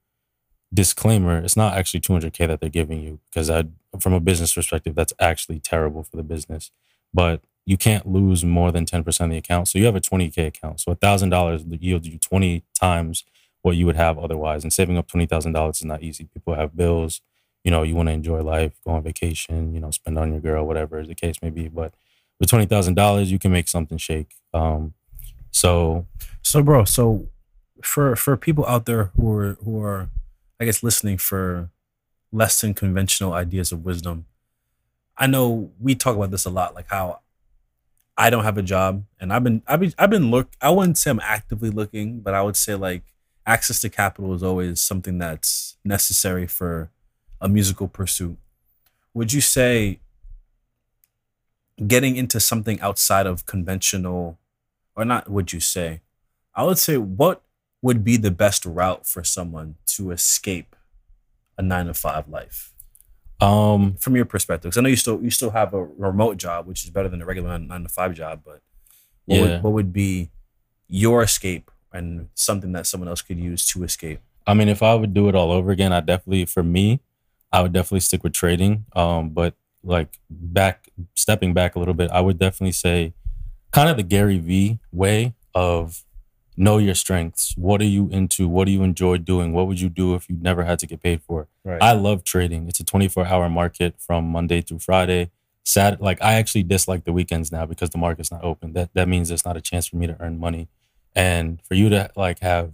disclaimer: 0.73 1.39
it's 1.39 1.59
not 1.59 1.77
actually 1.77 2.01
200k 2.01 2.49
that 2.49 2.61
they're 2.61 2.71
giving 2.71 3.03
you 3.03 3.21
because 3.31 3.51
I, 3.51 3.65
from 4.01 4.15
a 4.15 4.21
business 4.21 4.55
perspective, 4.55 4.95
that's 4.95 5.13
actually 5.21 5.61
terrible 5.61 6.03
for 6.03 6.17
the 6.17 6.23
business. 6.23 6.71
But 7.13 7.43
you 7.67 7.77
can't 7.77 8.09
lose 8.09 8.43
more 8.43 8.73
than 8.73 8.87
10% 8.87 9.25
of 9.25 9.31
the 9.31 9.37
account. 9.37 9.69
So 9.69 9.79
you 9.79 9.85
have 9.85 9.97
a 9.97 10.01
20k 10.01 10.47
account. 10.47 10.81
So 10.81 10.93
a 10.93 10.97
thousand 10.97 11.29
dollars 11.29 11.63
yields 11.65 12.09
you 12.09 12.19
20 12.19 12.65
times 12.75 13.25
what 13.61 13.77
you 13.77 13.85
would 13.85 13.97
have 13.97 14.19
otherwise. 14.19 14.65
And 14.65 14.73
saving 14.73 14.97
up 14.97 15.09
twenty 15.09 15.27
thousand 15.27 15.53
dollars 15.53 15.79
is 15.79 15.85
not 15.85 16.03
easy. 16.03 16.25
People 16.33 16.55
have 16.55 16.75
bills. 16.75 17.21
You 17.67 17.73
know, 17.73 17.83
you 17.83 17.97
want 17.97 18.09
to 18.09 18.15
enjoy 18.15 18.43
life, 18.43 18.75
go 18.87 18.93
on 18.93 19.03
vacation. 19.03 19.75
You 19.75 19.81
know, 19.81 19.91
spend 19.91 20.19
on 20.19 20.33
your 20.33 20.41
girl, 20.41 20.67
whatever 20.67 21.03
the 21.05 21.17
case 21.17 21.43
may 21.43 21.51
be. 21.51 21.69
But 21.69 21.95
with 22.41 22.51
twenty 22.51 22.67
thousand 22.67 22.95
dollars, 22.95 23.33
you 23.33 23.41
can 23.41 23.53
make 23.53 23.69
something 23.69 23.99
shake. 23.99 24.37
Um, 24.55 24.95
so 25.51 26.07
So, 26.43 26.63
bro, 26.63 26.85
so 26.85 27.29
for 27.83 28.17
for 28.17 28.37
people 28.37 28.67
out 28.67 28.87
there 28.87 29.13
who 29.17 29.33
are 29.39 29.53
who 29.65 29.83
are, 29.83 30.11
I 30.61 30.67
guess, 30.67 30.83
listening 30.83 31.19
for 31.19 31.71
less 32.33 32.61
than 32.61 32.75
conventional 32.75 33.35
ideas 33.35 33.73
of 33.73 33.85
wisdom, 33.85 34.27
I 35.19 35.27
know 35.27 35.73
we 35.81 35.95
talk 35.95 36.17
about 36.17 36.31
this 36.33 36.47
a 36.47 36.51
lot, 36.51 36.75
like 36.75 36.89
how 36.91 37.21
I 38.19 38.31
don't 38.31 38.45
have 38.45 38.59
a 38.59 38.63
job, 38.63 39.05
and 39.21 39.33
I've 39.33 39.45
been 39.45 39.63
I've 39.67 39.81
been 39.81 39.93
I've 39.99 40.11
been 40.11 40.31
look. 40.31 40.49
I 40.61 40.71
wouldn't 40.71 40.99
say 40.99 41.11
I'm 41.11 41.21
actively 41.23 41.71
looking, 41.71 42.21
but 42.21 42.35
I 42.35 42.43
would 42.43 42.57
say 42.57 42.75
like 42.75 43.03
access 43.47 43.81
to 43.83 43.91
capital 43.91 44.35
is 44.35 44.43
always 44.43 44.81
something 44.81 45.19
that's 45.19 45.77
necessary 45.85 46.47
for 46.47 46.91
a 47.41 47.49
musical 47.49 47.89
pursuit. 47.89 48.37
Would 49.15 49.33
you 49.33 49.41
say 49.41 50.01
getting 51.87 52.17
into 52.17 52.41
something 52.41 52.81
outside 52.81 53.27
of 53.27 53.47
conventional, 53.47 54.39
or 54.95 55.05
not? 55.05 55.29
Would 55.31 55.53
you 55.53 55.61
say? 55.61 56.01
I 56.55 56.63
would 56.65 56.79
say 56.79 56.97
what 56.97 57.43
would 57.83 58.03
be 58.05 58.17
the 58.17 58.31
best 58.31 58.65
route 58.65 59.07
for 59.07 59.23
someone 59.23 59.77
to 59.87 60.11
escape 60.11 60.75
a 61.59 61.63
nine 61.63 61.87
to 61.87 61.95
five 61.95 62.29
life 62.29 62.73
um, 63.41 63.95
from 63.97 64.17
your 64.17 64.25
perspective? 64.25 64.71
Because 64.71 64.79
I 64.79 64.83
know 64.83 64.89
you 64.89 64.97
still 64.97 65.23
you 65.23 65.31
still 65.31 65.51
have 65.51 65.75
a 65.75 65.85
remote 65.85 66.39
job, 66.39 66.67
which 66.67 66.85
is 66.85 66.91
better 66.91 67.09
than 67.09 67.21
a 67.23 67.27
regular 67.27 67.51
nine, 67.51 67.69
nine 67.69 67.83
to 67.83 67.89
five 67.89 68.15
job. 68.15 68.41
But 68.45 68.61
what, 69.27 69.37
Yeah. 69.37 69.41
would, 69.43 69.63
what 69.63 69.73
would 69.75 69.93
be 69.93 70.31
your 70.89 71.23
escape 71.23 71.71
and 71.93 72.29
something 72.35 72.73
that 72.73 72.87
someone 72.87 73.09
else 73.09 73.23
could 73.23 73.39
use 73.39 73.65
to 73.67 73.83
escape? 73.85 74.21
I 74.47 74.55
mean, 74.55 74.69
if 74.69 74.83
I 74.83 74.95
would 74.95 75.13
do 75.13 75.29
it 75.29 75.35
all 75.35 75.51
over 75.51 75.73
again, 75.73 75.93
I 75.93 76.01
definitely, 76.01 76.45
for 76.45 76.63
me, 76.63 77.01
I 77.57 77.63
would 77.63 77.73
definitely 77.73 78.01
stick 78.01 78.23
with 78.23 78.35
trading. 78.35 78.85
Um, 78.95 79.31
but 79.31 79.55
like 79.83 80.19
back 80.29 80.91
stepping 81.15 81.55
back 81.55 81.75
a 81.75 81.79
little 81.79 81.95
bit, 81.95 82.11
I 82.11 82.21
would 82.21 82.39
definitely 82.39 82.73
say 82.73 83.15
kind 83.71 83.89
of 83.89 83.97
the 83.97 84.03
Gary 84.03 84.37
Vee 84.37 84.79
way 84.93 85.33
of 85.55 86.05
know 86.55 86.77
your 86.77 86.95
strengths. 86.95 87.57
What 87.57 87.81
are 87.81 87.87
you 87.87 88.11
into? 88.11 88.47
What 88.47 88.67
do 88.67 88.73
you 88.73 88.83
enjoy 88.83 89.17
doing? 89.17 89.55
What 89.55 89.69
would 89.69 89.81
you 89.81 89.89
do 89.89 90.15
if 90.15 90.29
you 90.29 90.37
never 90.39 90.65
had 90.65 90.79
to 90.81 90.87
get 90.87 91.03
paid 91.03 91.23
for 91.23 91.43
it? 91.43 91.49
Right. 91.65 91.83
I 91.83 91.93
love 91.93 92.25
trading. 92.25 92.69
It's 92.69 92.81
a 92.81 92.85
24 92.85 93.25
hour 93.25 93.49
market 93.49 93.95
from 93.99 94.27
Monday 94.27 94.61
through 94.61 94.81
Friday. 94.81 95.31
Sad, 95.65 95.99
like 95.99 96.21
I 96.21 96.35
actually 96.35 96.63
dislike 96.63 97.05
the 97.05 97.13
weekends 97.15 97.51
now 97.51 97.65
because 97.65 97.89
the 97.89 97.99
market's 97.99 98.31
not 98.31 98.45
open. 98.45 98.75
That 98.75 98.93
that 98.93 99.09
means 99.09 99.29
there's 99.29 99.47
not 99.47 99.57
a 99.57 99.63
chance 99.63 99.87
for 99.87 99.97
me 99.97 100.07
to 100.07 100.17
earn 100.21 100.39
money. 100.39 100.69
And 101.15 101.63
for 101.63 101.73
you 101.73 101.89
to 101.89 102.11
like 102.17 102.41
have 102.41 102.73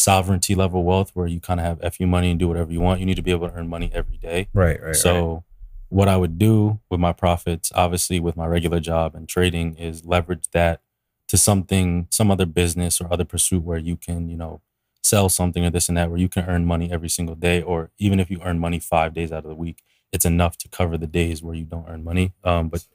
sovereignty 0.00 0.54
level 0.54 0.82
wealth 0.84 1.10
where 1.14 1.26
you 1.26 1.40
kind 1.40 1.60
of 1.60 1.66
have 1.66 1.94
FU 1.94 2.06
money 2.06 2.30
and 2.30 2.38
do 2.38 2.48
whatever 2.48 2.72
you 2.72 2.80
want, 2.80 3.00
you 3.00 3.06
need 3.06 3.16
to 3.16 3.22
be 3.22 3.30
able 3.30 3.48
to 3.48 3.54
earn 3.54 3.68
money 3.68 3.90
every 3.92 4.16
day. 4.16 4.48
right, 4.52 4.82
right. 4.82 4.96
So 4.96 5.32
right. 5.32 5.42
what 5.88 6.08
I 6.08 6.16
would 6.16 6.38
do 6.38 6.80
with 6.90 7.00
my 7.00 7.12
profits, 7.12 7.70
obviously 7.74 8.20
with 8.20 8.36
my 8.36 8.46
regular 8.46 8.80
job 8.80 9.14
and 9.14 9.28
trading, 9.28 9.76
is 9.76 10.04
leverage 10.04 10.44
that 10.52 10.80
to 11.28 11.36
something, 11.36 12.08
some 12.10 12.30
other 12.30 12.46
business 12.46 13.00
or 13.00 13.12
other 13.12 13.24
pursuit 13.24 13.62
where 13.62 13.78
you 13.78 13.96
can, 13.96 14.28
you 14.28 14.36
know, 14.36 14.60
sell 15.02 15.28
something 15.28 15.64
or 15.64 15.70
this 15.70 15.88
and 15.88 15.96
that, 15.96 16.10
where 16.10 16.18
you 16.18 16.28
can 16.28 16.44
earn 16.46 16.66
money 16.66 16.90
every 16.90 17.08
single 17.08 17.34
day, 17.34 17.62
or 17.62 17.90
even 17.98 18.20
if 18.20 18.30
you 18.30 18.40
earn 18.44 18.58
money 18.58 18.78
five 18.78 19.14
days 19.14 19.32
out 19.32 19.44
of 19.44 19.48
the 19.48 19.54
week, 19.54 19.82
it's 20.12 20.24
enough 20.24 20.58
to 20.58 20.68
cover 20.68 20.98
the 20.98 21.06
days 21.06 21.42
where 21.42 21.54
you 21.54 21.64
don't 21.64 21.88
earn 21.88 22.02
money. 22.04 22.32
Um, 22.42 22.68
but 22.68 22.86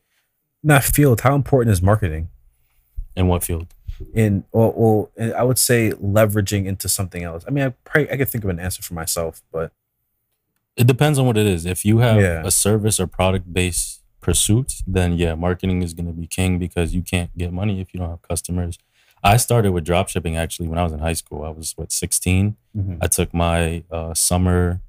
in 0.64 0.68
that 0.68 0.84
field, 0.84 1.22
how 1.22 1.34
important 1.34 1.72
is 1.72 1.82
marketing? 1.82 2.30
in 3.16 3.28
what 3.28 3.44
field? 3.44 3.74
In 4.14 4.44
well, 4.52 4.74
well, 4.76 5.12
I 5.36 5.44
would 5.44 5.58
say 5.58 5.92
leveraging 5.92 6.66
into 6.66 6.90
something 6.90 7.24
else. 7.24 7.44
I 7.48 7.52
mean, 7.52 7.66
I 7.66 7.70
probably 7.84 8.12
I 8.12 8.18
could 8.18 8.30
think 8.30 8.44
of 8.44 8.50
an 8.50 8.60
answer 8.60 8.82
for 8.82 8.94
myself, 8.94 9.42
but 9.52 9.72
It 10.76 10.88
depends 10.88 11.18
on 11.18 11.26
what 11.26 11.38
it 11.38 11.46
is. 11.48 11.66
If 11.66 11.86
you 11.86 12.00
have 12.00 12.18
Yeah. 12.22 12.42
a 12.46 12.52
service 12.52 13.00
or 13.00 13.08
product 13.08 13.54
based 13.54 14.02
pursuit, 14.20 14.74
then 14.86 15.14
yeah, 15.18 15.34
marketing 15.36 15.82
is 15.82 15.94
going 15.94 16.08
to 16.08 16.12
be 16.14 16.28
king 16.28 16.60
because 16.60 16.94
you 16.94 17.02
can't 17.02 17.32
get 17.38 17.54
money 17.54 17.80
if 17.80 17.94
you 17.94 18.00
don't 18.00 18.10
have 18.10 18.22
customers. 18.22 18.78
I 19.24 19.38
started 19.38 19.72
with 19.72 19.86
drop 19.86 20.10
shipping 20.10 20.36
actually 20.36 20.68
when 20.68 20.78
I 20.78 20.84
was 20.84 20.92
in 20.92 21.00
high 21.00 21.14
school. 21.14 21.44
I 21.46 21.50
was 21.50 21.74
what 21.78 21.92
16. 21.92 22.58
I 23.02 23.08
took 23.08 23.34
my 23.34 23.84
uh, 23.90 24.14
summer. 24.14 24.82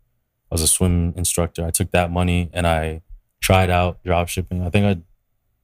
I 0.51 0.55
was 0.55 0.63
a 0.63 0.67
swim 0.67 1.15
instructor. 1.17 1.65
I 1.65 1.71
took 1.71 1.91
that 1.93 2.11
money 2.11 2.51
and 2.53 2.67
I 2.67 3.03
tried 3.41 3.71
out 3.71 4.03
drop 4.05 4.29
shipping. 4.29 4.63
I 4.67 4.71
think 4.71 4.85
I 4.87 5.01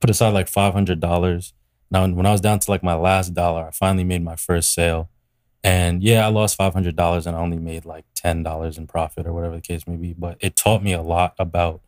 put 0.01 0.09
aside 0.11 0.31
like 0.35 0.49
five 0.49 0.73
hundred 0.73 1.01
dollars. 1.01 1.53
Now, 1.93 2.09
when 2.09 2.25
I 2.27 2.33
was 2.33 2.41
down 2.41 2.59
to 2.59 2.71
like 2.71 2.83
my 2.83 2.95
last 2.95 3.35
dollar, 3.35 3.67
I 3.69 3.71
finally 3.71 4.03
made 4.05 4.25
my 4.25 4.35
first 4.35 4.73
sale. 4.73 5.11
And 5.63 6.03
yeah, 6.03 6.25
I 6.27 6.31
lost 6.31 6.57
five 6.57 6.73
hundred 6.73 6.97
dollars 6.97 7.27
and 7.27 7.37
I 7.37 7.39
only 7.39 7.59
made 7.59 7.85
like 7.85 8.07
ten 8.15 8.43
dollars 8.43 8.79
in 8.79 8.87
profit 8.87 9.27
or 9.27 9.33
whatever 9.33 9.55
the 9.57 9.61
case 9.61 9.87
may 9.87 9.97
be. 9.97 10.13
But 10.15 10.39
it 10.41 10.57
taught 10.57 10.83
me 10.83 10.93
a 10.95 11.03
lot 11.03 11.35
about 11.39 11.83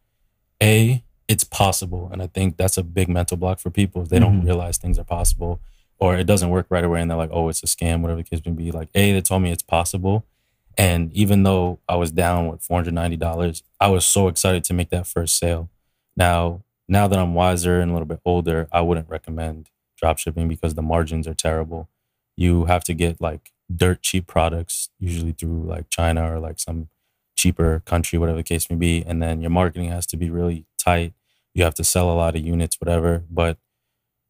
a 0.62 1.02
it's 1.26 1.42
possible, 1.42 2.10
and 2.12 2.22
I 2.22 2.26
think 2.26 2.58
that's 2.58 2.76
a 2.76 2.82
big 2.82 3.08
mental 3.08 3.38
block 3.38 3.58
for 3.58 3.70
people. 3.70 4.04
They 4.04 4.18
don't 4.18 4.42
Mhm. 4.42 4.44
realize 4.44 4.76
things 4.76 4.98
are 4.98 5.04
possible, 5.04 5.58
or 5.98 6.14
it 6.16 6.24
doesn't 6.24 6.50
work 6.50 6.66
right 6.68 6.84
away, 6.84 7.00
and 7.00 7.10
they're 7.10 7.16
like, 7.16 7.30
oh, 7.32 7.48
it's 7.48 7.62
a 7.62 7.66
scam, 7.66 8.02
whatever 8.02 8.22
the 8.22 8.28
case 8.28 8.44
may 8.44 8.52
be. 8.52 8.70
Like 8.70 8.90
a, 8.94 9.12
they 9.12 9.22
told 9.22 9.42
me 9.42 9.50
it's 9.50 9.62
possible, 9.62 10.26
and 10.76 11.10
even 11.14 11.42
though 11.42 11.78
I 11.88 11.96
was 11.96 12.10
down 12.10 12.48
with 12.48 12.62
four 12.62 12.76
hundred 12.76 12.92
ninety 12.92 13.16
dollars, 13.16 13.62
I 13.80 13.88
was 13.88 14.04
so 14.04 14.28
excited 14.28 14.64
to 14.64 14.74
make 14.74 14.90
that 14.90 15.06
first 15.06 15.38
sale. 15.38 15.70
Now, 16.14 16.60
now 16.88 17.08
that 17.08 17.18
I'm 17.18 17.32
wiser 17.32 17.80
and 17.80 17.90
a 17.90 17.94
little 17.94 18.06
bit 18.06 18.20
older, 18.26 18.68
I 18.70 18.82
wouldn't 18.82 19.08
recommend 19.08 19.70
drop 19.96 20.18
shipping 20.18 20.48
because 20.48 20.74
the 20.74 20.82
margins 20.82 21.26
are 21.26 21.34
terrible. 21.34 21.88
You 22.36 22.66
have 22.66 22.84
to 22.84 22.94
get 22.94 23.20
like 23.20 23.52
dirt 23.74 24.02
cheap 24.02 24.26
products, 24.26 24.90
usually 24.98 25.32
through 25.32 25.64
like 25.64 25.90
China 25.90 26.34
or 26.34 26.38
like 26.38 26.58
some 26.58 26.88
cheaper 27.36 27.82
country, 27.84 28.18
whatever 28.18 28.38
the 28.38 28.42
case 28.44 28.70
may 28.70 28.76
be. 28.76 29.02
And 29.04 29.22
then 29.22 29.40
your 29.40 29.50
marketing 29.50 29.90
has 29.90 30.06
to 30.06 30.16
be 30.16 30.30
really 30.30 30.66
tight. 30.78 31.14
You 31.54 31.64
have 31.64 31.74
to 31.74 31.84
sell 31.84 32.10
a 32.10 32.14
lot 32.14 32.36
of 32.36 32.42
units, 32.42 32.80
whatever. 32.80 33.24
But 33.30 33.58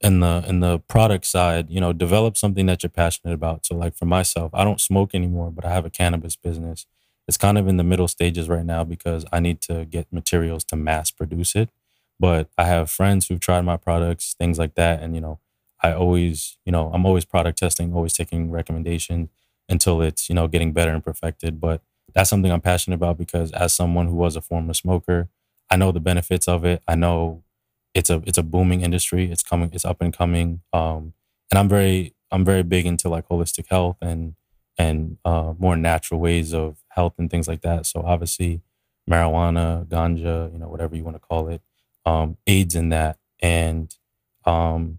in 0.00 0.21
the 0.21 0.44
in 0.47 0.61
the 0.61 0.80
product 0.80 1.25
side, 1.25 1.71
you 1.71 1.80
know, 1.80 1.92
develop 1.92 2.37
something 2.37 2.66
that 2.66 2.83
you're 2.83 2.90
passionate 2.90 3.33
about. 3.33 3.66
So 3.66 3.75
like 3.75 3.94
for 3.97 4.04
myself, 4.06 4.50
I 4.54 4.64
don't 4.64 4.80
smoke 4.80 5.14
anymore, 5.14 5.50
but 5.50 5.64
I 5.64 5.71
have 5.71 5.87
a 5.87 5.90
cannabis 5.90 6.37
business. 6.37 6.87
It's 7.26 7.38
kind 7.38 7.56
of 7.56 7.66
in 7.68 7.78
the 7.78 7.85
middle 7.85 8.09
stages 8.09 8.49
right 8.49 8.64
now 8.66 8.85
because 8.85 9.25
I 9.33 9.40
need 9.40 9.61
to 9.62 9.87
get 9.87 10.12
materials 10.12 10.62
to 10.64 10.76
mass 10.76 11.11
produce 11.11 11.54
it. 11.54 11.71
But 12.21 12.49
I 12.59 12.64
have 12.64 12.90
friends 12.90 13.28
who've 13.28 13.40
tried 13.40 13.62
my 13.62 13.76
products, 13.76 14.35
things 14.38 14.59
like 14.59 14.75
that. 14.75 15.02
And, 15.02 15.14
you 15.14 15.21
know, 15.21 15.38
I 15.84 15.92
always, 15.94 16.56
you 16.64 16.72
know, 16.72 16.90
I'm 16.94 17.04
always 17.06 17.24
product 17.26 17.58
testing, 17.58 17.94
always 17.94 18.14
taking 18.14 18.50
recommendations 18.50 19.28
until 19.68 20.00
it's, 20.02 20.28
you 20.28 20.34
know, 20.34 20.48
getting 20.48 20.72
better 20.72 20.92
and 20.92 21.04
perfected. 21.04 21.60
But 21.60 21.82
that's 22.14 22.30
something 22.30 22.50
I'm 22.50 22.60
passionate 22.60 22.96
about 22.96 23.18
because 23.18 23.52
as 23.52 23.74
someone 23.74 24.08
who 24.08 24.14
was 24.14 24.36
a 24.36 24.40
former 24.40 24.74
smoker, 24.74 25.28
I 25.70 25.76
know 25.76 25.92
the 25.92 26.00
benefits 26.00 26.48
of 26.48 26.64
it. 26.64 26.82
I 26.88 26.94
know 26.94 27.42
it's 27.94 28.10
a 28.10 28.22
it's 28.26 28.38
a 28.38 28.42
booming 28.42 28.80
industry. 28.82 29.30
It's 29.30 29.42
coming, 29.42 29.70
it's 29.72 29.84
up 29.84 30.00
and 30.00 30.16
coming. 30.16 30.62
Um, 30.72 31.12
and 31.50 31.58
I'm 31.58 31.68
very 31.68 32.14
I'm 32.30 32.44
very 32.44 32.62
big 32.62 32.86
into 32.86 33.08
like 33.08 33.28
holistic 33.28 33.66
health 33.68 33.96
and 34.00 34.34
and 34.78 35.18
uh, 35.24 35.54
more 35.58 35.76
natural 35.76 36.20
ways 36.20 36.52
of 36.54 36.78
health 36.88 37.14
and 37.18 37.30
things 37.30 37.46
like 37.46 37.60
that. 37.62 37.86
So 37.86 38.02
obviously, 38.04 38.62
marijuana, 39.08 39.86
ganja, 39.86 40.52
you 40.52 40.58
know, 40.58 40.68
whatever 40.68 40.96
you 40.96 41.04
want 41.04 41.16
to 41.16 41.20
call 41.20 41.48
it, 41.48 41.60
um, 42.06 42.36
aids 42.46 42.74
in 42.74 42.88
that. 42.88 43.18
And 43.40 43.94
um, 44.46 44.98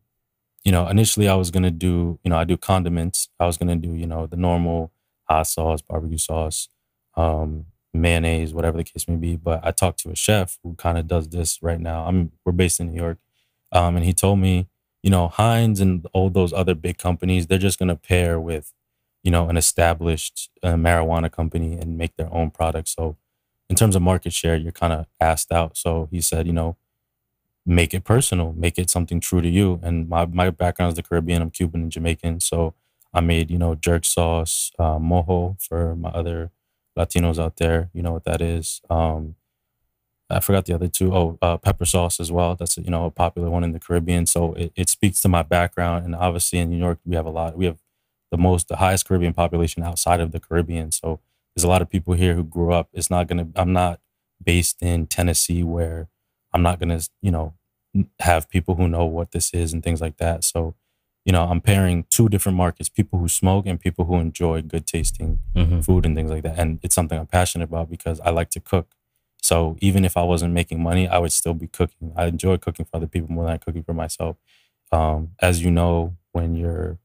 you 0.65 0.73
know, 0.73 0.87
initially 0.87 1.29
I 1.29 1.35
was 1.35 1.51
gonna 1.51 1.71
do, 1.71 2.19
you 2.23 2.31
know, 2.31 2.37
I 2.37 2.45
do 2.45 2.57
condiments. 2.57 3.29
I 3.39 3.47
was 3.47 3.57
gonna 3.57 3.77
do, 3.77 3.93
you 3.93 4.07
know, 4.07 4.27
the 4.27 4.37
normal 4.37 4.91
hot 5.25 5.47
sauce, 5.47 5.81
barbecue 5.81 6.17
sauce, 6.17 6.69
um, 7.15 7.67
mayonnaise, 7.93 8.53
whatever 8.53 8.77
the 8.77 8.83
case 8.83 9.07
may 9.07 9.15
be. 9.17 9.37
But 9.37 9.61
I 9.65 9.71
talked 9.71 9.99
to 10.01 10.11
a 10.11 10.15
chef 10.15 10.59
who 10.63 10.75
kind 10.75 10.97
of 10.97 11.07
does 11.07 11.29
this 11.29 11.63
right 11.63 11.79
now. 11.79 12.05
I'm 12.07 12.31
we're 12.45 12.53
based 12.53 12.79
in 12.81 12.87
New 12.91 13.01
York, 13.01 13.19
um, 13.71 13.95
and 13.95 14.05
he 14.05 14.13
told 14.13 14.39
me, 14.39 14.67
you 15.03 15.11
know, 15.11 15.29
Heinz 15.29 15.81
and 15.81 16.07
all 16.13 16.29
those 16.29 16.53
other 16.53 16.75
big 16.75 16.97
companies, 16.97 17.47
they're 17.47 17.57
just 17.59 17.79
gonna 17.79 17.95
pair 17.95 18.39
with, 18.39 18.73
you 19.23 19.31
know, 19.31 19.49
an 19.49 19.57
established 19.57 20.49
uh, 20.63 20.73
marijuana 20.73 21.31
company 21.31 21.73
and 21.77 21.97
make 21.97 22.15
their 22.17 22.33
own 22.33 22.51
product. 22.51 22.89
So, 22.89 23.17
in 23.69 23.75
terms 23.75 23.95
of 23.95 24.01
market 24.01 24.33
share, 24.33 24.55
you're 24.55 24.71
kind 24.71 24.93
of 24.93 25.05
asked 25.19 25.51
out. 25.51 25.77
So 25.77 26.07
he 26.11 26.21
said, 26.21 26.47
you 26.47 26.53
know, 26.53 26.77
make 27.65 27.93
it 27.93 28.03
personal, 28.03 28.53
make 28.53 28.77
it 28.77 28.89
something 28.89 29.19
true 29.19 29.41
to 29.41 29.49
you. 29.49 29.79
And 29.83 30.07
my 30.09 30.25
my 30.25 30.49
background 30.49 30.91
is 30.91 30.95
the 30.95 31.03
Caribbean. 31.03 31.41
I'm 31.41 31.51
Cuban 31.51 31.83
and 31.83 31.91
Jamaican, 31.91 32.39
so 32.41 32.73
I 33.13 33.21
made 33.21 33.51
you 33.51 33.57
know 33.57 33.75
jerk 33.75 34.05
sauce, 34.05 34.71
uh, 34.79 34.99
mojo 34.99 35.61
for 35.61 35.95
my 35.95 36.09
other 36.09 36.51
Latinos 36.97 37.39
out 37.39 37.57
there. 37.57 37.89
You 37.93 38.01
know 38.03 38.13
what 38.13 38.25
that 38.25 38.41
is. 38.41 38.81
Um, 38.89 39.35
I 40.29 40.39
forgot 40.39 40.65
the 40.65 40.73
other 40.73 40.87
two. 40.87 41.13
Oh, 41.13 41.37
uh, 41.41 41.57
pepper 41.57 41.85
sauce 41.85 42.19
as 42.19 42.31
well. 42.31 42.55
That's 42.55 42.77
you 42.77 42.89
know 42.89 43.05
a 43.05 43.11
popular 43.11 43.49
one 43.49 43.63
in 43.63 43.73
the 43.73 43.79
Caribbean. 43.79 44.25
So 44.25 44.53
it, 44.53 44.71
it 44.75 44.89
speaks 44.89 45.21
to 45.21 45.29
my 45.29 45.43
background. 45.43 46.05
And 46.05 46.15
obviously 46.15 46.59
in 46.59 46.69
New 46.69 46.77
York 46.77 46.99
we 47.05 47.15
have 47.15 47.25
a 47.25 47.29
lot. 47.29 47.57
We 47.57 47.65
have 47.65 47.77
the 48.31 48.37
most, 48.37 48.67
the 48.67 48.77
highest 48.77 49.07
Caribbean 49.07 49.33
population 49.33 49.83
outside 49.83 50.19
of 50.19 50.31
the 50.31 50.39
Caribbean. 50.39 50.91
So 50.91 51.19
there's 51.55 51.63
a 51.63 51.67
lot 51.67 51.81
of 51.81 51.89
people 51.89 52.15
here 52.15 52.33
who 52.33 52.43
grew 52.43 52.73
up. 52.73 52.89
It's 52.93 53.09
not 53.09 53.27
gonna. 53.27 53.47
I'm 53.55 53.73
not 53.73 53.99
based 54.43 54.81
in 54.81 55.07
Tennessee 55.07 55.63
where 55.63 56.07
I'm 56.55 56.63
not 56.63 56.79
gonna 56.79 57.01
you 57.21 57.31
know 57.31 57.53
have 58.19 58.49
people 58.49 58.75
who 58.75 58.87
know 58.87 59.05
what 59.05 59.31
this 59.31 59.53
is 59.53 59.73
and 59.73 59.83
things 59.83 60.01
like 60.01 60.17
that. 60.17 60.43
So 60.43 60.75
you 61.25 61.31
know 61.33 61.43
I'm 61.43 61.61
pairing 61.61 62.05
two 62.09 62.29
different 62.29 62.57
markets: 62.57 62.89
people 62.89 63.19
who 63.19 63.27
smoke 63.27 63.65
and 63.67 63.79
people 63.79 64.05
who 64.05 64.15
enjoy 64.19 64.61
good 64.63 64.87
tasting 64.87 65.39
Mm-hmm. 65.55 65.79
food 65.81 66.05
and 66.05 66.15
things 66.17 66.29
like 66.31 66.43
that. 66.43 66.59
And 66.59 66.79
it's 66.83 66.95
something 66.95 67.17
I'm 67.17 67.27
passionate 67.27 67.65
about 67.65 67.89
because 67.89 68.19
I 68.21 68.29
like 68.31 68.49
to 68.51 68.59
cook. 68.59 68.87
So 69.41 69.77
even 69.79 70.03
if 70.03 70.17
I 70.17 70.23
wasn't 70.23 70.53
making 70.53 70.83
money, 70.83 71.07
I 71.07 71.17
would 71.17 71.31
still 71.31 71.53
be 71.53 71.67
cooking. 71.67 72.11
I 72.15 72.25
enjoy 72.25 72.57
cooking 72.57 72.85
for 72.85 72.97
other 72.97 73.07
people 73.07 73.29
more 73.31 73.45
than 73.45 73.53
I 73.53 73.57
cooking 73.57 73.83
for 73.83 73.93
myself. 73.93 74.35
Um, 74.91 75.31
as 75.41 75.63
you 75.63 75.71
know, 75.71 76.15
when 76.33 76.55
you're 76.55 76.97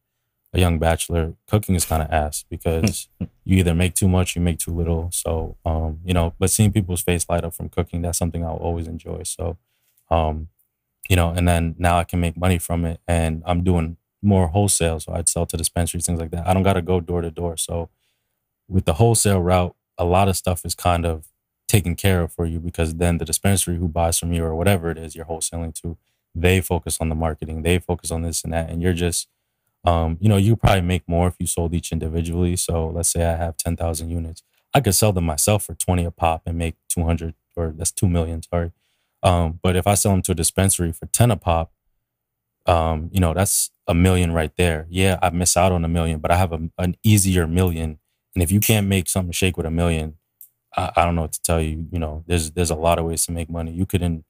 a 0.53 0.59
young 0.59 0.79
bachelor, 0.81 1.35
cooking 1.47 1.75
is 1.77 1.85
kind 1.85 2.03
of 2.03 2.11
ass 2.11 2.45
because 2.51 3.09
you 3.51 3.59
either 3.59 3.75
make 3.75 3.95
too 3.95 4.09
much, 4.09 4.37
you 4.37 4.43
make 4.43 4.59
too 4.59 4.71
little. 4.71 5.11
So 5.13 5.57
um, 5.65 5.99
you 6.05 6.15
know, 6.15 6.35
but 6.39 6.51
seeing 6.51 6.73
people's 6.73 7.03
face 7.03 7.27
light 7.29 7.45
up 7.45 7.53
from 7.53 7.69
cooking, 7.69 8.03
that's 8.03 8.19
something 8.19 8.45
I'll 8.45 8.57
always 8.57 8.87
enjoy. 8.87 9.25
So 9.25 9.59
um, 10.09 10.49
you 11.09 11.17
know, 11.17 11.31
and 11.31 11.49
then 11.49 11.75
now 11.79 11.99
I 11.99 12.05
can 12.05 12.21
make 12.21 12.37
money 12.37 12.59
from 12.59 12.85
it, 12.85 13.01
and 13.09 13.43
I'm 13.45 13.65
doing 13.65 13.97
more 14.23 14.49
wholesale. 14.49 15.01
So 15.01 15.13
I'd 15.13 15.29
sell 15.29 15.47
to 15.47 15.57
dispensaries, 15.57 16.07
things 16.07 16.21
like 16.21 16.31
that. 16.31 16.47
I 16.47 16.55
don't 16.55 16.63
got 16.63 16.75
to 16.75 16.83
go 16.83 17.01
door 17.01 17.23
to 17.23 17.31
door. 17.31 17.57
So 17.57 17.89
with 18.69 18.85
the 18.85 18.95
wholesale 18.95 19.41
route, 19.41 19.75
a 19.99 20.05
lot 20.05 20.29
of 20.29 20.37
stuff 20.37 20.65
is 20.65 20.75
kind 20.75 21.05
of 21.05 21.27
taken 21.67 21.97
care 21.97 22.23
of 22.23 22.33
for 22.33 22.47
you 22.47 22.61
because 22.61 22.97
then 22.97 23.19
the 23.19 23.25
dispensary 23.25 23.77
who 23.77 23.89
buys 23.89 24.19
from 24.19 24.33
you 24.33 24.45
or 24.45 24.55
whatever 24.55 24.91
it 24.91 24.99
is 24.99 25.17
you're 25.17 25.25
wholesaling 25.25 25.75
to, 25.83 25.97
they 26.35 26.61
focus 26.61 26.99
on 27.01 27.09
the 27.09 27.15
marketing, 27.15 27.63
they 27.63 27.79
focus 27.79 28.11
on 28.11 28.23
this 28.23 28.45
and 28.45 28.53
that, 28.53 28.71
and 28.71 28.83
you're 28.83 28.93
just, 28.93 29.29
um, 29.85 30.19
you 30.21 30.29
know, 30.29 30.37
you 30.37 30.57
probably 30.57 30.83
make 30.83 31.09
more 31.09 31.29
if 31.29 31.37
you 31.39 31.47
sold 31.47 31.75
each 31.75 31.93
individually. 31.93 32.57
So 32.57 32.89
let's 32.89 33.11
say 33.11 33.25
I 33.25 33.37
have 33.37 33.57
ten 33.57 33.77
thousand 33.77 34.11
units, 34.11 34.43
I 34.75 34.81
could 34.81 34.95
sell 34.95 35.13
them 35.13 35.25
myself 35.25 35.65
for 35.65 35.75
twenty 35.75 36.05
a 36.05 36.11
pop 36.11 36.43
and 36.47 36.59
make 36.59 36.77
two 36.89 37.05
hundred 37.05 37.35
or 37.57 37.73
that's 37.77 37.93
two 37.93 38.09
million, 38.09 38.43
sorry. 38.43 38.73
Um, 39.23 39.61
but 39.63 39.77
if 39.77 39.87
I 39.87 39.95
sell 39.95 40.13
them 40.13 40.23
to 40.23 40.33
a 40.33 40.35
dispensary 40.35 40.93
for 40.93 41.07
ten 41.07 41.31
a 41.31 41.37
pop, 41.37 41.73
um, 42.67 43.11
you 43.13 43.21
know, 43.21 43.35
that's 43.35 43.71
a 43.87 43.95
million 43.95 44.33
right 44.33 44.53
there. 44.57 44.87
Yeah, 44.89 45.19
I 45.23 45.31
miss 45.31 45.57
out 45.57 45.73
on 45.73 45.85
a 45.85 45.89
million, 45.89 46.21
but 46.21 46.31
I 46.31 46.37
have 46.37 46.53
a, 46.53 46.71
an 46.79 46.97
easier 47.03 47.47
million. 47.47 47.99
And 48.35 48.43
if 48.43 48.53
you 48.53 48.61
can't 48.61 48.87
make 48.87 49.09
something 49.09 49.33
shake 49.33 49.57
with 49.57 49.67
a 49.67 49.71
million, 49.71 50.17
I, 50.77 50.93
I 50.97 51.05
don't 51.05 51.17
know 51.17 51.23
what 51.23 51.33
to 51.33 51.43
tell 51.43 51.61
you. 51.61 51.87
You 51.91 51.99
know, 51.99 52.23
there's 52.27 52.53
there's 52.53 52.71
a 52.71 52.77
lot 52.77 52.99
of 52.99 53.07
ways 53.07 53.27
to 53.27 53.33
make 53.33 53.51
money. 53.51 53.73
You 53.73 53.87
could 53.87 54.03
in, 54.03 54.25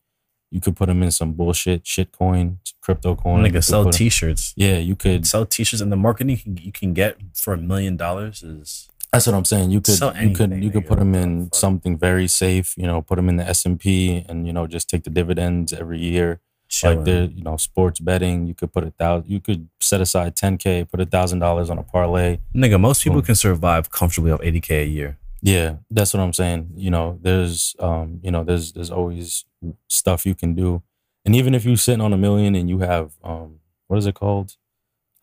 You 0.51 0.61
could 0.61 0.75
put 0.77 0.87
them 0.87 1.03
in 1.03 1.11
some 1.11 1.33
bullshit 1.33 1.87
shit 1.87 2.11
coin, 2.13 2.59
crypto 2.81 3.15
coin. 3.15 3.45
Nigga 3.45 3.63
sell 3.63 3.89
t-shirts. 3.91 4.53
Yeah, 4.57 4.79
you 4.79 4.97
could. 4.97 5.27
Sell 5.27 5.47
t-shirts 5.47 5.81
and 5.81 5.93
the 5.93 5.97
marketing 5.97 6.31
you 6.31 6.39
can, 6.39 6.57
you 6.57 6.73
can 6.73 6.93
get 6.93 7.17
for 7.35 7.55
a 7.55 7.57
million 7.59 7.97
dollars 7.97 8.43
is 8.43 8.89
That's 9.13 9.27
what 9.27 9.35
I'm 9.37 9.45
saying. 9.45 9.71
You 9.71 9.81
could 9.81 9.95
Sell 9.95 10.17
you 10.17 10.35
could 10.35 10.53
you 10.63 10.71
could 10.71 10.87
put 10.87 10.99
them 10.99 11.15
in 11.15 11.51
something 11.53 11.97
very 11.97 12.27
safe. 12.29 12.75
You 12.77 12.87
know, 12.87 13.01
put 13.03 13.17
them 13.17 13.29
in 13.29 13.37
the 13.37 13.47
S 13.49 13.65
and 13.65 13.79
P, 13.79 14.25
and 14.29 14.47
you 14.47 14.53
know 14.53 14.67
just 14.67 14.89
take 14.89 15.05
the 15.05 15.11
dividends 15.11 15.73
every 15.73 16.01
year. 16.01 16.41
chilling. 16.69 16.99
Like 16.99 17.05
the 17.05 17.33
you 17.35 17.43
know 17.45 17.57
sports 17.57 18.01
betting, 18.01 18.47
you 18.47 18.55
could 18.55 18.73
put 18.73 18.85
a 18.85 18.91
thousand. 18.91 19.31
You 19.31 19.41
could 19.41 19.69
set 19.81 20.01
aside 20.01 20.35
10k, 20.37 20.91
put 20.91 21.01
a 21.01 21.07
thousand 21.07 21.39
dollars 21.41 21.71
on 21.71 21.79
a 21.79 21.83
parlay. 21.83 22.39
Nigga, 22.55 22.79
most 22.81 23.05
people 23.05 23.23
can 23.23 23.35
survive 23.37 23.91
comfortably 23.91 24.31
off 24.33 24.41
80k 24.41 24.83
a 24.83 24.87
year. 24.87 25.19
Yeah, 25.43 25.77
that's 25.91 26.13
what 26.13 26.21
I'm 26.21 26.33
saying. 26.33 26.71
You 26.75 26.91
know, 26.91 27.19
there's 27.23 27.75
um, 27.79 28.21
you 28.23 28.31
know, 28.31 28.45
there's 28.45 28.73
there's 28.73 28.91
always 28.91 29.45
stuff 29.89 30.27
you 30.27 30.35
can 30.35 30.55
do. 30.55 30.83
And 31.25 31.35
even 31.37 31.55
if 31.55 31.65
you're 31.65 31.77
sitting 31.77 32.01
on 32.01 32.13
a 32.13 32.19
million 32.19 32.55
and 32.55 32.69
you 32.69 32.81
have 32.81 33.13
um 33.25 33.61
what 33.89 33.99
is 33.99 34.07
it 34.07 34.15
called? 34.15 34.57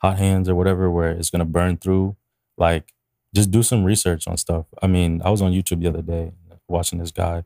Hot 0.02 0.18
hands 0.18 0.50
or 0.50 0.56
whatever 0.56 0.90
where 0.90 1.12
it's 1.12 1.30
gonna 1.30 1.46
burn 1.46 1.78
through, 1.78 2.16
like 2.58 2.94
just 3.36 3.52
do 3.52 3.62
some 3.62 3.84
research 3.84 4.28
on 4.28 4.38
stuff. 4.38 4.66
I 4.82 4.88
mean, 4.88 5.22
I 5.24 5.30
was 5.30 5.42
on 5.42 5.52
YouTube 5.52 5.82
the 5.82 5.90
other 5.90 6.02
day 6.02 6.32
watching 6.68 7.00
this 7.00 7.12
guy. 7.12 7.44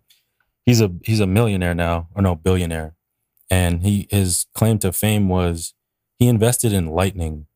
He's 0.66 0.82
a 0.82 0.92
he's 1.04 1.20
a 1.20 1.28
millionaire 1.28 1.75
now, 1.75 2.08
or 2.16 2.22
no, 2.22 2.36
billionaire. 2.36 2.96
And 3.50 3.84
he 3.84 4.08
his 4.10 4.46
claim 4.54 4.78
to 4.80 4.94
fame 4.94 5.28
was 5.28 5.74
he 6.20 6.28
invested 6.28 6.72
in 6.72 6.88
lightning. 6.88 7.48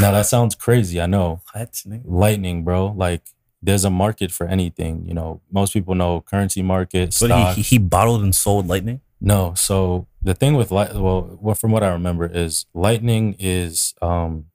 now 0.00 0.12
that 0.12 0.26
sounds 0.26 0.54
crazy, 0.54 1.00
I 1.00 1.06
know? 1.06 1.42
Nigga? 1.54 2.02
lightning, 2.04 2.64
bro. 2.64 2.86
Like 2.86 3.22
there's 3.62 3.84
a 3.84 3.90
market 3.90 4.30
for 4.32 4.46
anything. 4.46 5.04
You 5.06 5.14
know, 5.14 5.40
most 5.50 5.72
people 5.72 5.94
know 5.94 6.20
currency 6.22 6.62
market, 6.62 7.12
So 7.12 7.26
stock. 7.26 7.56
he, 7.56 7.62
he 7.62 7.78
bottled 7.78 8.22
and 8.22 8.34
sold 8.34 8.66
lightning? 8.66 9.00
no, 9.22 9.52
so 9.54 10.06
the 10.22 10.32
thing 10.34 10.54
with 10.54 10.70
light, 10.70 10.94
well, 10.94 11.22
what 11.40 11.58
from 11.58 11.70
what 11.72 11.82
I 11.82 11.88
remember 11.88 12.24
is 12.26 12.64
lightning 12.72 13.36
is 13.38 13.94
um, 14.00 14.46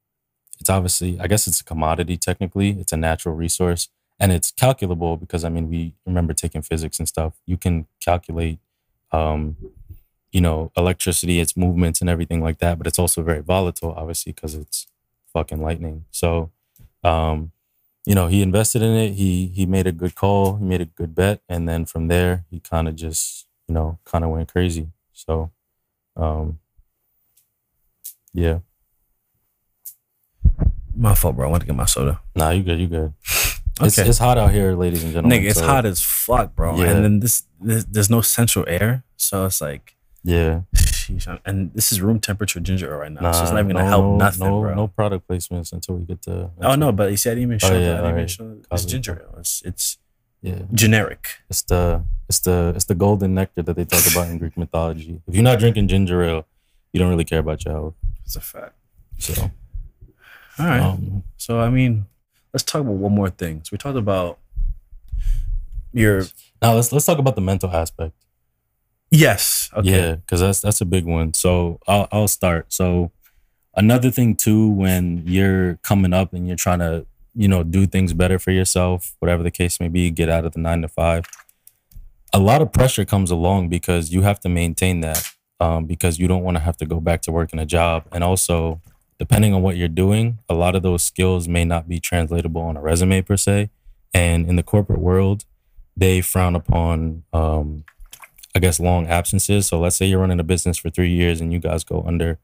it's 0.59 0.69
obviously 0.69 1.19
I 1.19 1.27
guess 1.27 1.45
it's 1.47 1.62
a 1.62 1.63
commodity 1.63 2.17
technically. 2.17 2.71
It's 2.79 2.91
a 2.93 2.97
natural 2.97 3.35
resource 3.35 3.89
and 4.19 4.31
it's 4.31 4.50
calculable 4.51 5.17
because 5.17 5.43
I 5.43 5.50
mean 5.50 5.69
we 5.69 5.93
remember 6.05 6.33
taking 6.33 6.63
physics 6.63 6.97
and 7.00 7.07
stuff. 7.07 7.33
You 7.45 7.57
can 7.57 7.85
calculate, 8.01 8.57
um, 9.12 9.55
you 10.31 10.41
know, 10.41 10.71
electricity, 10.75 11.39
its 11.39 11.55
movements 11.55 12.01
and 12.01 12.09
everything 12.09 12.41
like 12.41 12.57
that. 12.59 12.77
But 12.79 12.88
it's 12.88 12.97
also 13.00 13.21
very 13.21 13.41
volatile, 13.41 13.93
obviously, 13.95 14.31
because 14.33 14.55
it's 14.55 14.88
fucking 15.31 15.62
lightning. 15.62 16.05
So, 16.12 16.51
um, 17.03 17.51
you 18.05 18.13
know, 18.15 18.27
he 18.27 18.41
invested 18.41 18.81
in 18.81 18.93
it. 18.95 19.13
He 19.13 19.47
he 19.47 19.65
made 19.65 19.88
a 19.88 19.91
good 19.91 20.15
call. 20.15 20.57
He 20.57 20.65
made 20.65 20.81
a 20.81 20.85
good 20.85 21.15
bet, 21.15 21.41
and 21.50 21.67
then 21.67 21.85
from 21.85 22.07
there, 22.07 22.45
he 22.50 22.59
kind 22.59 22.88
of 22.88 22.95
just 22.95 23.47
you 23.67 23.74
know 23.74 23.97
kind 24.05 24.24
of 24.24 24.29
went 24.31 24.51
crazy. 24.51 24.89
So, 25.13 25.51
um, 26.15 26.59
yeah. 28.33 28.59
My 30.97 31.13
fault, 31.15 31.35
bro. 31.35 31.47
I 31.47 31.51
want 31.51 31.62
to 31.62 31.67
get 31.67 31.75
my 31.75 31.85
soda. 31.85 32.21
Nah, 32.35 32.51
you 32.51 32.63
good. 32.63 32.79
You 32.79 32.88
good. 32.88 33.13
It's, 33.81 34.00
Okay. 34.00 34.07
it's 34.07 34.17
hot 34.19 34.38
out 34.38 34.51
here, 34.51 34.74
ladies 34.74 35.03
and 35.03 35.12
gentlemen. 35.12 35.41
Nigga, 35.41 35.50
it's 35.50 35.59
so, 35.59 35.65
hot 35.65 35.85
as 35.85 36.01
fuck, 36.01 36.55
bro. 36.55 36.77
Yeah. 36.77 36.91
And 36.91 37.03
then 37.03 37.19
this, 37.19 37.43
this, 37.59 37.83
there's 37.83 38.09
no 38.09 38.21
central 38.21 38.63
air. 38.67 39.03
So 39.17 39.45
it's 39.45 39.59
like, 39.59 39.95
Yeah. 40.23 40.62
Sheesh, 41.06 41.39
and 41.46 41.74
this 41.74 41.91
is 41.91 42.02
room 42.02 42.20
temperature 42.20 42.60
ginger 42.60 42.91
ale 42.91 43.00
right 43.00 43.12
now. 43.12 43.22
Nah, 43.22 43.32
so 43.32 43.44
it's 43.44 43.52
not 43.52 43.60
even 43.60 43.74
going 43.74 43.78
to 43.78 43.84
no, 43.84 43.89
help 43.89 44.06
no, 44.06 44.18
nothing, 44.18 44.39
no, 44.48 44.62
bro. 44.62 44.76
No 44.76 44.88
product 44.88 45.28
placements 45.28 45.72
until 45.74 45.96
we 45.96 46.06
get 46.06 46.22
to. 46.24 46.52
Oh, 46.62 46.76
no, 46.76 46.91
but 46.91 47.12
you 47.12 47.18
see, 47.18 47.30
I 47.30 47.34
didn't 47.36 47.50
even 47.50 47.60
show 47.60 47.68
Oh, 47.68 47.80
that. 47.80 47.94
I 48.00 48.02
didn't 48.02 48.12
even 48.18 48.28
show 48.28 48.58
it's 48.72 48.86
ginger 48.86 49.22
ale. 49.22 49.39
It's, 49.39 49.62
it's 49.63 49.98
Yeah. 50.41 50.62
generic. 50.74 51.24
It's 51.50 51.63
the 51.63 52.04
it's 52.30 52.39
the 52.39 52.74
it's 52.76 52.86
the 52.86 52.96
golden 52.96 53.34
nectar 53.36 53.62
that 53.63 53.76
they 53.76 53.86
talk 53.86 54.06
about 54.12 54.30
in 54.30 54.38
Greek 54.38 54.56
mythology. 54.58 55.22
If 55.28 55.34
you're 55.36 55.44
not 55.52 55.60
drinking 55.60 55.88
ginger 55.88 56.22
ale, 56.24 56.46
you 56.91 57.00
don't 57.00 57.10
really 57.10 57.26
care 57.26 57.39
about 57.39 57.63
your 57.65 57.74
health. 57.74 57.96
It's 58.26 58.36
a 58.36 58.41
fact. 58.41 58.74
So, 59.20 59.34
All 60.60 60.65
right. 60.65 60.82
um, 60.82 61.24
So 61.38 61.60
I 61.60 61.70
mean, 61.70 62.06
let's 62.54 62.63
talk 62.63 62.82
about 62.82 62.94
one 63.06 63.13
more 63.13 63.30
thing. 63.30 63.62
So 63.63 63.70
we 63.74 63.78
talked 63.78 63.98
about 63.98 64.38
your 65.94 66.24
now 66.62 66.74
let's 66.74 66.91
let's 66.91 67.06
talk 67.06 67.18
about 67.20 67.36
the 67.36 67.41
mental 67.41 67.70
aspect. 67.72 68.13
Yes. 69.15 69.69
Okay. 69.75 69.89
Yeah, 69.89 70.15
because 70.15 70.41
that's 70.41 70.62
that's 70.62 70.82
a 70.82 70.86
big 70.86 71.06
one. 71.06 71.34
So 71.34 71.80
I'll 71.88 72.08
I'll 72.12 72.28
start. 72.28 72.71
So 72.73 73.12
another 73.75 74.12
thing 74.12 74.36
too, 74.36 74.69
when 74.69 75.23
you're 75.25 75.75
coming 75.84 76.13
up 76.13 76.34
and 76.34 76.47
you're 76.47 76.56
trying 76.56 76.80
to 76.80 77.06
you 77.34 77.47
know 77.47 77.63
do 77.63 77.86
things 77.86 78.13
better 78.13 78.39
for 78.39 78.51
yourself, 78.51 79.15
whatever 79.19 79.43
the 79.43 79.51
case 79.51 79.80
may 79.80 79.88
be, 79.88 80.12
get 80.12 80.30
out 80.30 80.45
of 80.45 80.54
the 80.54 80.60
nine 80.60 80.82
to 80.82 80.88
five. 80.88 81.25
A 82.34 82.39
lot 82.39 82.62
of 82.62 82.73
pressure 82.73 83.06
comes 83.06 83.32
along 83.32 83.69
because 83.69 84.12
you 84.12 84.23
have 84.23 84.39
to 84.41 84.49
maintain 84.49 84.99
that 85.01 85.23
um, 85.60 85.86
because 85.86 86.19
you 86.19 86.28
don't 86.28 86.43
want 86.43 86.58
to 86.58 86.62
have 86.62 86.78
to 86.78 86.86
go 86.86 86.99
back 86.99 87.21
to 87.21 87.32
working 87.32 87.60
a 87.60 87.65
job, 87.65 88.06
and 88.12 88.23
also 88.23 88.82
depending 89.17 89.54
on 89.54 89.62
what 89.62 89.78
you're 89.78 89.88
doing, 89.88 90.39
a 90.49 90.54
lot 90.54 90.75
of 90.75 90.84
those 90.84 91.04
skills 91.04 91.47
may 91.47 91.63
not 91.63 91.88
be 91.88 91.99
translatable 91.99 92.62
on 92.62 92.75
a 92.75 92.82
resume 92.82 93.21
per 93.21 93.38
se. 93.38 93.69
And 94.13 94.47
in 94.47 94.56
the 94.56 94.63
corporate 94.63 94.99
world, 94.99 95.45
they 95.95 96.21
frown 96.21 96.56
upon 96.56 97.23
um, 97.32 97.86
I 98.56 98.60
guess, 98.60 98.80
long 98.80 99.08
absences. 99.08 99.68
So 99.68 99.80
let's 99.80 99.98
say 99.98 100.06
you're 100.06 100.22
running 100.22 100.39
a 100.39 100.44
business 100.44 100.78
for 100.78 100.89
three 100.89 101.12
years 101.12 101.41
and 101.41 101.52
you 101.52 101.60
guys 101.60 101.84
go 101.84 102.04
under. 102.08 102.39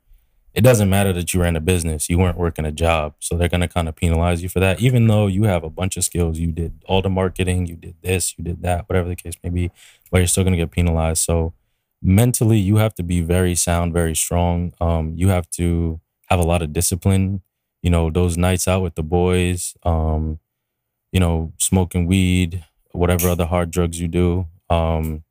It 0.54 0.62
doesn't 0.62 0.90
matter 0.90 1.14
that 1.14 1.34
you 1.34 1.42
ran 1.42 1.56
a 1.56 1.62
business, 1.62 2.10
you 2.10 2.18
weren't 2.20 2.38
working 2.38 2.66
a 2.66 2.74
job. 2.74 3.16
So 3.20 3.38
they're 3.38 3.48
going 3.48 3.62
to 3.62 3.70
kind 3.70 3.88
of 3.88 3.96
penalize 3.96 4.44
you 4.44 4.50
for 4.50 4.60
that, 4.60 4.82
even 4.82 5.08
though 5.08 5.28
you 5.28 5.44
have 5.44 5.64
a 5.64 5.70
bunch 5.70 5.96
of 5.96 6.04
skills. 6.04 6.40
You 6.40 6.52
did 6.52 6.84
all 6.86 7.02
the 7.02 7.10
marketing, 7.10 7.68
you 7.68 7.78
did 7.78 7.96
this, 8.02 8.38
you 8.38 8.44
did 8.44 8.62
that, 8.64 8.90
whatever 8.90 9.08
the 9.08 9.16
case 9.16 9.36
may 9.42 9.50
be, 9.50 9.72
but 10.12 10.18
you're 10.18 10.28
still 10.28 10.44
going 10.44 10.52
to 10.52 10.58
get 10.58 10.72
penalized. 10.72 11.24
So 11.24 11.54
mentally, 12.02 12.60
you 12.60 12.76
have 12.78 12.94
to 12.96 13.04
be 13.04 13.22
very 13.22 13.56
sound, 13.56 13.94
very 13.94 14.14
strong. 14.14 14.74
Um, 14.82 15.14
you 15.16 15.30
have 15.30 15.50
to 15.52 16.02
have 16.28 16.40
a 16.40 16.44
lot 16.44 16.62
of 16.62 16.74
discipline. 16.74 17.42
You 17.82 17.90
know, 17.90 18.10
those 18.10 18.38
nights 18.38 18.68
out 18.68 18.82
with 18.82 18.96
the 18.96 19.04
boys, 19.04 19.74
um, 19.84 20.40
you 21.14 21.22
know, 21.22 21.54
smoking 21.58 22.08
weed, 22.08 22.66
whatever 22.92 23.30
other 23.30 23.46
hard 23.46 23.72
drugs 23.72 24.02
you 24.02 24.10
do. 24.10 24.48
Um, 24.70 25.24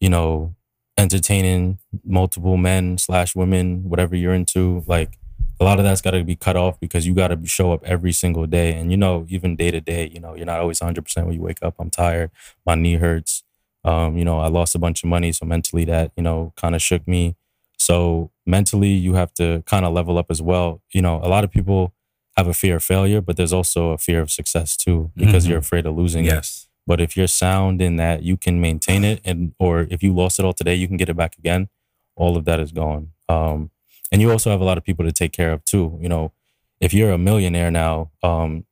you 0.00 0.08
know, 0.08 0.54
entertaining 0.96 1.78
multiple 2.04 2.56
men 2.56 2.98
slash 2.98 3.34
women, 3.34 3.88
whatever 3.88 4.14
you're 4.16 4.34
into, 4.34 4.82
like 4.86 5.18
a 5.60 5.64
lot 5.64 5.78
of 5.78 5.84
that's 5.84 6.00
got 6.00 6.12
to 6.12 6.24
be 6.24 6.36
cut 6.36 6.56
off 6.56 6.78
because 6.80 7.06
you 7.06 7.14
got 7.14 7.28
to 7.28 7.46
show 7.46 7.72
up 7.72 7.82
every 7.84 8.12
single 8.12 8.46
day. 8.46 8.72
And 8.74 8.90
you 8.90 8.96
know, 8.96 9.26
even 9.28 9.56
day 9.56 9.70
to 9.70 9.80
day, 9.80 10.10
you 10.12 10.20
know, 10.20 10.34
you're 10.34 10.46
not 10.46 10.60
always 10.60 10.80
100% 10.80 11.24
when 11.26 11.34
you 11.34 11.40
wake 11.42 11.58
up. 11.62 11.74
I'm 11.78 11.90
tired. 11.90 12.30
My 12.66 12.74
knee 12.74 12.94
hurts. 12.94 13.42
Um, 13.84 14.16
you 14.18 14.24
know, 14.24 14.40
I 14.40 14.48
lost 14.48 14.74
a 14.74 14.78
bunch 14.78 15.02
of 15.02 15.08
money. 15.08 15.32
So 15.32 15.46
mentally, 15.46 15.84
that, 15.86 16.12
you 16.16 16.22
know, 16.22 16.52
kind 16.56 16.74
of 16.74 16.82
shook 16.82 17.06
me. 17.08 17.36
So 17.78 18.30
mentally, 18.46 18.90
you 18.90 19.14
have 19.14 19.32
to 19.34 19.62
kind 19.66 19.86
of 19.86 19.92
level 19.94 20.18
up 20.18 20.26
as 20.30 20.42
well. 20.42 20.82
You 20.92 21.00
know, 21.02 21.16
a 21.22 21.28
lot 21.28 21.44
of 21.44 21.50
people 21.50 21.94
have 22.36 22.46
a 22.46 22.52
fear 22.54 22.76
of 22.76 22.82
failure, 22.84 23.20
but 23.22 23.36
there's 23.36 23.52
also 23.54 23.90
a 23.90 23.98
fear 23.98 24.20
of 24.20 24.30
success 24.30 24.76
too 24.76 25.10
because 25.16 25.44
Mhm. 25.46 25.48
you're 25.50 25.58
afraid 25.58 25.86
of 25.86 25.96
losing 25.96 26.26
it. 26.26 26.66
But 26.90 27.00
if 27.00 27.16
you're 27.16 27.28
sound 27.28 27.80
in 27.80 27.98
that 27.98 28.24
you 28.24 28.36
can 28.36 28.60
maintain 28.60 29.04
it, 29.04 29.20
and 29.24 29.54
or 29.60 29.86
if 29.92 30.02
you 30.02 30.12
lost 30.12 30.40
it 30.40 30.44
all 30.44 30.52
today, 30.52 30.74
you 30.74 30.88
can 30.88 30.96
get 30.96 31.08
it 31.08 31.16
back 31.16 31.38
again. 31.38 31.68
All 32.16 32.36
of 32.36 32.46
that 32.46 32.58
is 32.58 32.72
gone. 32.72 33.12
Um, 33.28 33.70
and 34.10 34.20
you 34.20 34.28
also 34.28 34.50
have 34.50 34.60
a 34.60 34.64
lot 34.64 34.76
of 34.76 34.82
people 34.82 35.04
to 35.04 35.12
take 35.12 35.30
care 35.30 35.52
of 35.52 35.64
too. 35.64 35.96
You 36.02 36.08
know, 36.08 36.32
if 36.80 36.92
you're 36.92 37.12
a 37.12 37.16
millionaire 37.16 37.70
now, 37.70 38.10
um, 38.24 38.64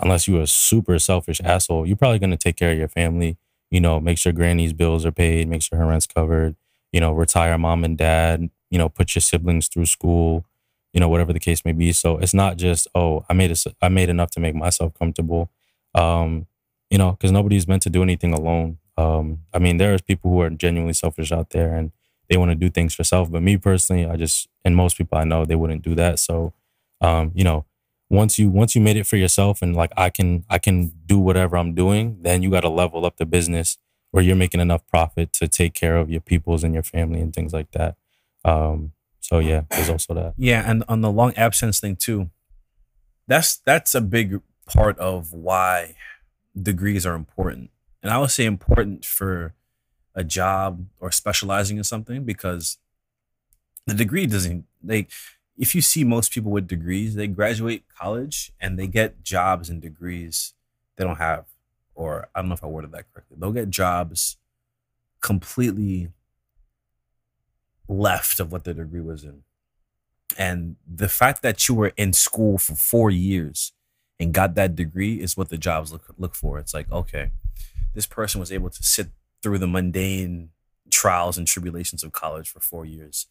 unless 0.00 0.26
you're 0.26 0.40
a 0.40 0.46
super 0.46 0.98
selfish 0.98 1.42
asshole, 1.44 1.84
you're 1.84 1.98
probably 1.98 2.18
going 2.18 2.30
to 2.30 2.38
take 2.38 2.56
care 2.56 2.72
of 2.72 2.78
your 2.78 2.88
family. 2.88 3.36
You 3.70 3.82
know, 3.82 4.00
make 4.00 4.16
sure 4.16 4.32
granny's 4.32 4.72
bills 4.72 5.04
are 5.04 5.12
paid, 5.12 5.46
make 5.46 5.60
sure 5.60 5.78
her 5.78 5.84
rent's 5.84 6.06
covered. 6.06 6.56
You 6.90 7.00
know, 7.00 7.12
retire 7.12 7.58
mom 7.58 7.84
and 7.84 7.98
dad. 7.98 8.48
You 8.70 8.78
know, 8.78 8.88
put 8.88 9.14
your 9.14 9.20
siblings 9.20 9.68
through 9.68 9.84
school. 9.84 10.46
You 10.94 11.00
know, 11.00 11.10
whatever 11.10 11.34
the 11.34 11.38
case 11.38 11.66
may 11.66 11.72
be. 11.72 11.92
So 11.92 12.16
it's 12.16 12.32
not 12.32 12.56
just 12.56 12.88
oh, 12.94 13.26
I 13.28 13.34
made 13.34 13.50
a, 13.50 13.56
I 13.82 13.90
made 13.90 14.08
enough 14.08 14.30
to 14.30 14.40
make 14.40 14.54
myself 14.54 14.94
comfortable. 14.98 15.50
Um, 15.94 16.46
you 16.90 16.98
know, 16.98 17.12
because 17.12 17.32
nobody's 17.32 17.68
meant 17.68 17.82
to 17.82 17.90
do 17.90 18.02
anything 18.02 18.32
alone. 18.32 18.78
Um, 18.96 19.40
I 19.54 19.58
mean, 19.58 19.76
there's 19.76 20.00
people 20.00 20.30
who 20.30 20.40
are 20.40 20.50
genuinely 20.50 20.94
selfish 20.94 21.30
out 21.30 21.50
there 21.50 21.74
and 21.74 21.92
they 22.28 22.36
want 22.36 22.50
to 22.50 22.54
do 22.54 22.70
things 22.70 22.94
for 22.94 23.04
self. 23.04 23.30
But 23.30 23.42
me 23.42 23.56
personally, 23.56 24.06
I 24.06 24.16
just 24.16 24.48
and 24.64 24.74
most 24.76 24.96
people 24.98 25.18
I 25.18 25.24
know 25.24 25.44
they 25.44 25.54
wouldn't 25.54 25.82
do 25.82 25.94
that. 25.94 26.18
So, 26.18 26.52
um, 27.00 27.32
you 27.34 27.44
know, 27.44 27.64
once 28.10 28.38
you 28.38 28.48
once 28.48 28.74
you 28.74 28.80
made 28.80 28.96
it 28.96 29.06
for 29.06 29.16
yourself 29.16 29.62
and 29.62 29.76
like 29.76 29.92
I 29.96 30.10
can 30.10 30.44
I 30.48 30.58
can 30.58 30.92
do 31.06 31.18
whatever 31.18 31.56
I'm 31.56 31.74
doing, 31.74 32.18
then 32.22 32.42
you 32.42 32.50
got 32.50 32.60
to 32.60 32.68
level 32.68 33.06
up 33.06 33.16
the 33.16 33.26
business 33.26 33.78
where 34.10 34.24
you're 34.24 34.36
making 34.36 34.60
enough 34.60 34.86
profit 34.86 35.32
to 35.34 35.48
take 35.48 35.74
care 35.74 35.96
of 35.96 36.10
your 36.10 36.20
peoples 36.20 36.64
and 36.64 36.72
your 36.72 36.82
family 36.82 37.20
and 37.20 37.34
things 37.34 37.52
like 37.52 37.70
that. 37.72 37.96
Um, 38.44 38.92
so 39.20 39.38
yeah, 39.38 39.62
there's 39.70 39.90
also 39.90 40.14
that. 40.14 40.34
Yeah, 40.36 40.62
and 40.68 40.84
on 40.88 41.02
the 41.02 41.10
long 41.10 41.34
absence 41.34 41.80
thing 41.80 41.96
too. 41.96 42.30
That's 43.26 43.56
that's 43.56 43.94
a 43.94 44.00
big 44.00 44.40
part 44.66 44.98
of 44.98 45.34
why 45.34 45.94
degrees 46.60 47.06
are 47.06 47.14
important. 47.14 47.70
And 48.02 48.12
I 48.12 48.18
would 48.18 48.30
say 48.30 48.44
important 48.44 49.04
for 49.04 49.54
a 50.14 50.24
job 50.24 50.86
or 51.00 51.12
specializing 51.12 51.76
in 51.76 51.84
something 51.84 52.24
because 52.24 52.78
the 53.86 53.94
degree 53.94 54.26
doesn't 54.26 54.66
like 54.84 55.10
if 55.56 55.74
you 55.74 55.82
see 55.82 56.04
most 56.04 56.32
people 56.32 56.52
with 56.52 56.68
degrees, 56.68 57.16
they 57.16 57.26
graduate 57.26 57.84
college 57.98 58.52
and 58.60 58.78
they 58.78 58.86
get 58.86 59.24
jobs 59.24 59.68
and 59.68 59.82
degrees 59.82 60.54
they 60.96 61.04
don't 61.04 61.18
have. 61.18 61.46
Or 61.94 62.28
I 62.34 62.40
don't 62.40 62.48
know 62.48 62.54
if 62.54 62.62
I 62.62 62.68
worded 62.68 62.92
that 62.92 63.12
correctly. 63.12 63.36
They'll 63.40 63.52
get 63.52 63.70
jobs 63.70 64.36
completely 65.20 66.10
left 67.88 68.38
of 68.38 68.52
what 68.52 68.64
their 68.64 68.74
degree 68.74 69.00
was 69.00 69.24
in. 69.24 69.42
And 70.36 70.76
the 70.86 71.08
fact 71.08 71.42
that 71.42 71.68
you 71.68 71.74
were 71.74 71.92
in 71.96 72.12
school 72.12 72.58
for 72.58 72.76
four 72.76 73.10
years 73.10 73.72
and 74.20 74.34
got 74.34 74.54
that 74.54 74.74
degree 74.74 75.20
is 75.20 75.36
what 75.36 75.48
the 75.48 75.58
jobs 75.58 75.92
look 75.92 76.14
look 76.18 76.34
for. 76.34 76.58
It's 76.58 76.74
like, 76.74 76.90
okay, 76.90 77.30
this 77.94 78.06
person 78.06 78.40
was 78.40 78.52
able 78.52 78.70
to 78.70 78.82
sit 78.82 79.08
through 79.42 79.58
the 79.58 79.66
mundane 79.66 80.50
trials 80.90 81.38
and 81.38 81.46
tribulations 81.46 82.02
of 82.02 82.12
college 82.12 82.48
for 82.48 82.60
four 82.60 82.84
years. 82.84 83.26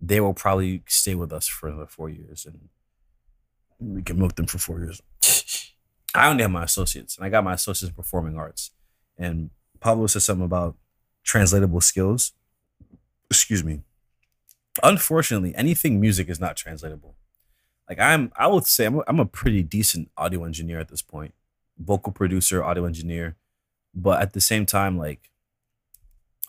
They 0.00 0.20
will 0.20 0.34
probably 0.34 0.82
stay 0.86 1.14
with 1.14 1.32
us 1.32 1.46
for 1.46 1.68
another 1.68 1.86
four 1.86 2.08
years 2.10 2.46
and 2.46 2.68
we 3.78 4.02
can 4.02 4.18
milk 4.18 4.36
them 4.36 4.46
for 4.46 4.58
four 4.58 4.80
years. 4.80 5.00
I 6.14 6.28
only 6.28 6.42
have 6.42 6.50
my 6.50 6.64
associates 6.64 7.16
and 7.16 7.24
I 7.24 7.28
got 7.28 7.44
my 7.44 7.54
associates 7.54 7.90
in 7.90 7.94
performing 7.94 8.36
arts. 8.36 8.70
And 9.18 9.50
Pablo 9.80 10.06
said 10.06 10.22
something 10.22 10.44
about 10.44 10.76
translatable 11.22 11.80
skills. 11.80 12.32
Excuse 13.30 13.64
me. 13.64 13.80
Unfortunately, 14.82 15.54
anything 15.54 16.00
music 16.00 16.28
is 16.28 16.40
not 16.40 16.56
translatable. 16.56 17.14
Like 17.88 17.98
I'm, 17.98 18.32
I 18.36 18.46
would 18.46 18.66
say 18.66 18.86
I'm 18.86 18.98
a, 18.98 19.04
I'm 19.06 19.20
a 19.20 19.26
pretty 19.26 19.62
decent 19.62 20.10
audio 20.16 20.44
engineer 20.44 20.78
at 20.80 20.88
this 20.88 21.02
point, 21.02 21.34
vocal 21.78 22.12
producer, 22.12 22.64
audio 22.64 22.84
engineer, 22.86 23.36
but 23.94 24.22
at 24.22 24.32
the 24.32 24.40
same 24.40 24.66
time, 24.66 24.98
like 24.98 25.30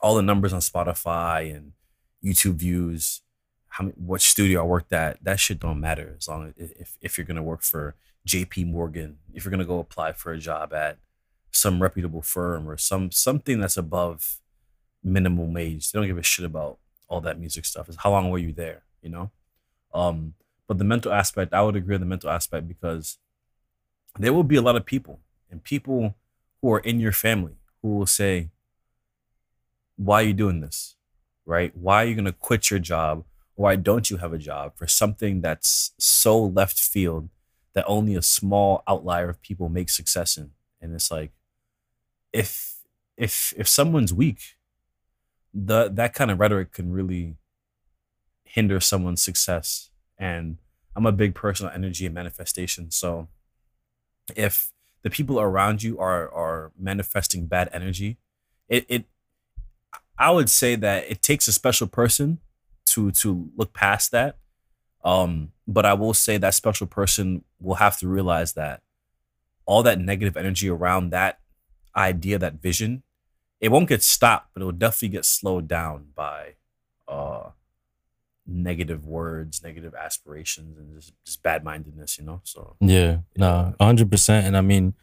all 0.02 0.16
the 0.16 0.22
numbers 0.22 0.54
on 0.54 0.62
Spotify 0.62 1.54
and 1.56 1.74
YouTube 2.24 2.56
views, 2.56 3.22
how 3.70 3.86
what 3.86 4.22
studio 4.22 4.62
I 4.62 4.66
worked 4.66 4.94
at, 4.94 5.24
that 5.24 5.40
shit 5.40 5.60
don't 5.60 5.80
matter 5.80 6.16
as 6.18 6.28
long 6.28 6.54
as 6.58 6.72
if 6.72 6.98
if 7.02 7.18
you're 7.18 7.26
gonna 7.26 7.44
work 7.44 7.62
for 7.62 7.96
J.P. 8.26 8.64
Morgan, 8.64 9.18
if 9.34 9.44
you're 9.44 9.52
gonna 9.52 9.66
go 9.66 9.80
apply 9.80 10.14
for 10.14 10.32
a 10.32 10.38
job 10.38 10.74
at 10.74 10.98
some 11.52 11.82
reputable 11.82 12.22
firm 12.22 12.70
or 12.70 12.78
some 12.78 13.12
something 13.12 13.60
that's 13.60 13.78
above 13.78 14.40
minimum 15.04 15.54
wage. 15.54 15.92
They 15.92 16.00
don't 16.00 16.08
give 16.08 16.18
a 16.18 16.24
shit 16.24 16.46
about 16.46 16.80
all 17.08 17.22
that 17.22 17.40
music 17.40 17.66
stuff. 17.66 17.88
Is 17.88 17.98
how 17.98 18.12
long 18.12 18.30
were 18.30 18.38
you 18.38 18.52
there? 18.52 18.84
You 19.02 19.10
know. 19.10 19.32
Um, 19.94 20.34
but 20.68 20.78
the 20.78 20.84
mental 20.84 21.14
aspect, 21.14 21.54
I 21.54 21.62
would 21.62 21.76
agree 21.76 21.94
with 21.94 22.02
the 22.02 22.08
mental 22.08 22.30
aspect 22.30 22.68
because 22.68 23.18
there 24.18 24.34
will 24.34 24.44
be 24.44 24.56
a 24.56 24.62
lot 24.62 24.76
of 24.76 24.86
people 24.86 25.20
and 25.52 25.64
people 25.64 26.16
who 26.62 26.72
are 26.72 26.80
in 26.80 27.00
your 27.00 27.12
family 27.12 27.58
who 27.82 27.98
will 27.98 28.08
say, 28.08 28.50
Why 29.96 30.22
are 30.22 30.28
you 30.28 30.34
doing 30.34 30.62
this? 30.62 30.96
Right? 31.46 31.76
Why 31.76 32.04
are 32.04 32.08
you 32.08 32.16
going 32.16 32.26
to 32.26 32.34
quit 32.34 32.72
your 32.72 32.80
job? 32.80 33.26
Why 33.56 33.76
don't 33.76 34.10
you 34.10 34.18
have 34.18 34.34
a 34.34 34.38
job 34.38 34.74
for 34.76 34.88
something 34.88 35.42
that's 35.42 35.94
so 36.00 36.44
left 36.44 36.80
field 36.82 37.30
that 37.74 37.86
only 37.88 38.16
a 38.16 38.22
small 38.22 38.84
outlier 38.88 39.30
of 39.30 39.42
people 39.42 39.70
make 39.70 39.90
success 39.90 40.38
in? 40.38 40.52
And 40.82 40.94
it's 40.94 41.12
like, 41.12 41.32
if 42.34 42.78
if 43.16 43.54
if 43.56 43.68
someone's 43.68 44.14
weak, 44.14 44.58
the 45.54 45.90
that 45.90 46.14
kind 46.14 46.32
of 46.32 46.40
rhetoric 46.40 46.74
can 46.74 46.92
really 46.92 47.38
hinder 48.44 48.80
someone's 48.80 49.22
success 49.22 49.90
and 50.18 50.58
I'm 50.96 51.06
a 51.06 51.12
big 51.12 51.36
personal 51.36 51.72
energy 51.74 52.06
and 52.06 52.16
manifestation. 52.16 52.92
So 52.92 53.28
if 54.36 54.72
the 55.04 55.10
people 55.10 55.40
around 55.40 55.84
you 55.84 56.00
are 56.00 56.32
are 56.34 56.72
manifesting 56.78 57.48
bad 57.48 57.70
energy, 57.72 58.18
it 58.68 58.86
it 58.88 59.06
I 60.18 60.32
would 60.32 60.50
say 60.50 60.76
that 60.76 61.10
it 61.10 61.22
takes 61.22 61.48
a 61.48 61.54
special 61.54 61.88
person 61.88 62.40
to 62.88 63.12
to 63.12 63.50
look 63.56 63.74
past 63.74 64.12
that. 64.12 64.38
Um, 65.04 65.52
but 65.68 65.86
I 65.86 65.94
will 65.94 66.14
say 66.16 66.38
that 66.38 66.56
special 66.56 66.88
person 66.88 67.44
will 67.60 67.76
have 67.76 67.98
to 68.00 68.08
realize 68.08 68.54
that 68.54 68.82
all 69.66 69.84
that 69.84 70.00
negative 70.00 70.38
energy 70.38 70.70
around 70.70 71.12
that 71.12 71.40
idea, 71.96 72.40
that 72.40 72.62
vision, 72.62 73.04
it 73.60 73.70
won't 73.70 73.90
get 73.90 74.04
stopped, 74.04 74.50
but 74.54 74.62
it 74.62 74.66
will 74.66 74.72
definitely 74.72 75.10
get 75.10 75.26
slowed 75.26 75.68
down 75.68 76.08
by 76.16 76.56
negative 78.48 79.06
words, 79.06 79.64
negative 79.64 79.94
aspirations, 79.96 80.78
and 80.78 80.96
just, 80.96 81.14
just 81.26 81.42
bad 81.44 81.64
mindedness, 81.64 82.18
you 82.18 82.26
know? 82.26 82.42
So, 82.44 82.76
yeah, 82.80 83.20
no, 83.36 83.74
100%. 83.80 84.30
And 84.30 84.56
I 84.56 84.62
mean, 84.62 84.94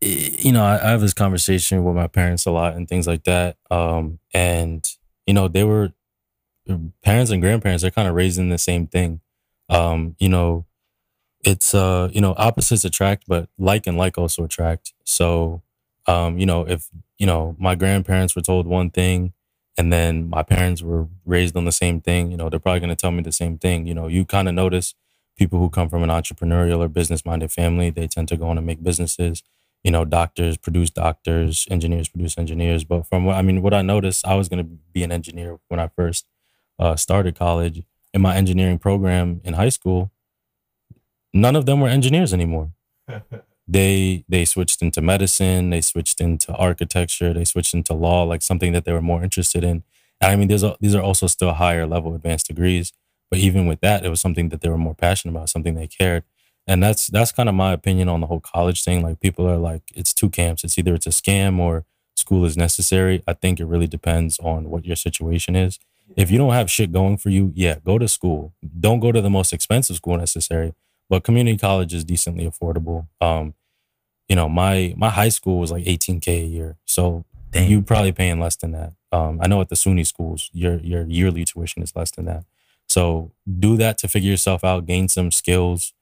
you 0.00 0.52
know, 0.52 0.64
I, 0.64 0.84
I, 0.84 0.90
have 0.90 1.00
this 1.00 1.14
conversation 1.14 1.84
with 1.84 1.94
my 1.94 2.08
parents 2.08 2.46
a 2.46 2.50
lot 2.50 2.74
and 2.74 2.88
things 2.88 3.06
like 3.06 3.24
that. 3.24 3.56
Um, 3.70 4.18
and, 4.34 4.88
you 5.26 5.34
know, 5.34 5.48
they 5.48 5.64
were 5.64 5.92
parents 7.02 7.30
and 7.30 7.42
grandparents, 7.42 7.82
they're 7.82 7.90
kind 7.90 8.08
of 8.08 8.14
raising 8.14 8.48
the 8.48 8.58
same 8.58 8.86
thing. 8.86 9.20
Um, 9.68 10.16
you 10.18 10.28
know, 10.28 10.66
it's, 11.44 11.74
uh, 11.74 12.08
you 12.12 12.20
know, 12.20 12.34
opposites 12.36 12.84
attract, 12.84 13.24
but 13.26 13.48
like 13.58 13.86
and 13.86 13.96
like 13.96 14.18
also 14.18 14.44
attract. 14.44 14.92
So, 15.04 15.62
um, 16.06 16.38
you 16.38 16.46
know, 16.46 16.66
if, 16.66 16.88
you 17.18 17.26
know, 17.26 17.56
my 17.58 17.74
grandparents 17.74 18.34
were 18.34 18.42
told 18.42 18.66
one 18.66 18.90
thing, 18.90 19.32
and 19.78 19.92
then 19.92 20.28
my 20.28 20.42
parents 20.42 20.82
were 20.82 21.08
raised 21.24 21.56
on 21.56 21.64
the 21.64 21.72
same 21.72 22.00
thing, 22.00 22.30
you 22.30 22.36
know, 22.36 22.48
they're 22.48 22.60
probably 22.60 22.80
going 22.80 22.90
to 22.90 22.96
tell 22.96 23.10
me 23.10 23.22
the 23.22 23.32
same 23.32 23.58
thing. 23.58 23.86
You 23.86 23.94
know, 23.94 24.06
you 24.06 24.24
kind 24.24 24.48
of 24.48 24.54
notice 24.54 24.94
people 25.36 25.58
who 25.58 25.70
come 25.70 25.88
from 25.88 26.02
an 26.02 26.10
entrepreneurial 26.10 26.78
or 26.78 26.88
business 26.88 27.24
minded 27.24 27.50
family, 27.50 27.90
they 27.90 28.06
tend 28.06 28.28
to 28.28 28.36
go 28.36 28.48
on 28.48 28.58
and 28.58 28.66
make 28.66 28.82
businesses. 28.82 29.42
You 29.82 29.90
know, 29.90 30.04
doctors 30.04 30.56
produce 30.56 30.90
doctors, 30.90 31.66
engineers 31.70 32.08
produce 32.08 32.36
engineers. 32.38 32.84
But 32.84 33.06
from 33.06 33.24
what 33.24 33.36
I 33.36 33.42
mean, 33.42 33.62
what 33.62 33.74
I 33.74 33.82
noticed, 33.82 34.26
I 34.26 34.34
was 34.34 34.48
going 34.48 34.64
to 34.64 34.70
be 34.92 35.02
an 35.02 35.10
engineer 35.10 35.58
when 35.68 35.80
I 35.80 35.88
first 35.88 36.26
uh, 36.78 36.96
started 36.96 37.36
college. 37.36 37.82
In 38.14 38.20
my 38.20 38.36
engineering 38.36 38.78
program 38.78 39.40
in 39.42 39.54
high 39.54 39.70
school, 39.70 40.12
none 41.32 41.56
of 41.56 41.64
them 41.64 41.80
were 41.80 41.88
engineers 41.88 42.34
anymore. 42.34 42.72
they 43.66 44.24
they 44.28 44.44
switched 44.44 44.82
into 44.82 45.00
medicine, 45.00 45.70
they 45.70 45.80
switched 45.80 46.20
into 46.20 46.54
architecture, 46.54 47.32
they 47.32 47.44
switched 47.44 47.74
into 47.74 47.94
law, 47.94 48.24
like 48.24 48.42
something 48.42 48.72
that 48.72 48.84
they 48.84 48.92
were 48.92 49.02
more 49.02 49.22
interested 49.22 49.64
in. 49.64 49.82
And 50.20 50.32
I 50.32 50.36
mean, 50.36 50.48
there's 50.48 50.62
a, 50.62 50.76
these 50.80 50.94
are 50.94 51.02
also 51.02 51.26
still 51.26 51.52
higher 51.52 51.86
level 51.86 52.14
advanced 52.14 52.46
degrees, 52.46 52.92
but 53.30 53.38
even 53.38 53.66
with 53.66 53.80
that, 53.80 54.04
it 54.04 54.08
was 54.08 54.20
something 54.20 54.48
that 54.50 54.60
they 54.60 54.68
were 54.68 54.78
more 54.78 54.94
passionate 54.94 55.32
about, 55.34 55.48
something 55.48 55.74
they 55.74 55.86
cared. 55.86 56.24
And 56.66 56.82
that's 56.82 57.08
that's 57.08 57.32
kind 57.32 57.48
of 57.48 57.54
my 57.54 57.72
opinion 57.72 58.08
on 58.08 58.20
the 58.20 58.26
whole 58.26 58.40
college 58.40 58.84
thing. 58.84 59.02
Like 59.02 59.20
people 59.20 59.48
are 59.48 59.56
like, 59.56 59.82
it's 59.94 60.14
two 60.14 60.30
camps. 60.30 60.64
It's 60.64 60.78
either 60.78 60.94
it's 60.94 61.06
a 61.06 61.10
scam 61.10 61.58
or 61.58 61.84
school 62.16 62.44
is 62.44 62.56
necessary. 62.56 63.22
I 63.26 63.32
think 63.32 63.58
it 63.58 63.64
really 63.64 63.86
depends 63.86 64.38
on 64.38 64.70
what 64.70 64.84
your 64.84 64.96
situation 64.96 65.56
is. 65.56 65.78
If 66.16 66.30
you 66.30 66.38
don't 66.38 66.52
have 66.52 66.70
shit 66.70 66.92
going 66.92 67.16
for 67.16 67.30
you, 67.30 67.52
yeah, 67.54 67.76
go 67.84 67.98
to 67.98 68.06
school. 68.06 68.52
Don't 68.80 69.00
go 69.00 69.12
to 69.12 69.20
the 69.20 69.30
most 69.30 69.52
expensive 69.52 69.96
school 69.96 70.18
necessary, 70.18 70.74
but 71.12 71.24
community 71.24 71.58
college 71.58 71.92
is 71.92 72.06
decently 72.06 72.48
affordable. 72.48 73.06
Um, 73.20 73.52
you 74.30 74.34
know, 74.34 74.48
my 74.48 74.94
my 74.96 75.10
high 75.10 75.28
school 75.28 75.58
was 75.58 75.70
like 75.70 75.84
18k 75.84 76.26
a 76.26 76.46
year, 76.46 76.78
so 76.86 77.26
Dang. 77.50 77.70
you 77.70 77.82
probably 77.82 78.12
paying 78.12 78.40
less 78.40 78.56
than 78.56 78.72
that. 78.72 78.94
Um, 79.12 79.38
I 79.42 79.46
know 79.46 79.60
at 79.60 79.68
the 79.68 79.74
SUNY 79.74 80.06
schools, 80.06 80.48
your 80.54 80.78
your 80.78 81.04
yearly 81.06 81.44
tuition 81.44 81.82
is 81.82 81.94
less 81.94 82.12
than 82.12 82.24
that. 82.24 82.46
So 82.88 83.30
do 83.46 83.76
that 83.76 83.98
to 83.98 84.08
figure 84.08 84.30
yourself 84.30 84.64
out, 84.64 84.86
gain 84.86 85.06
some 85.06 85.30
skills, 85.30 85.92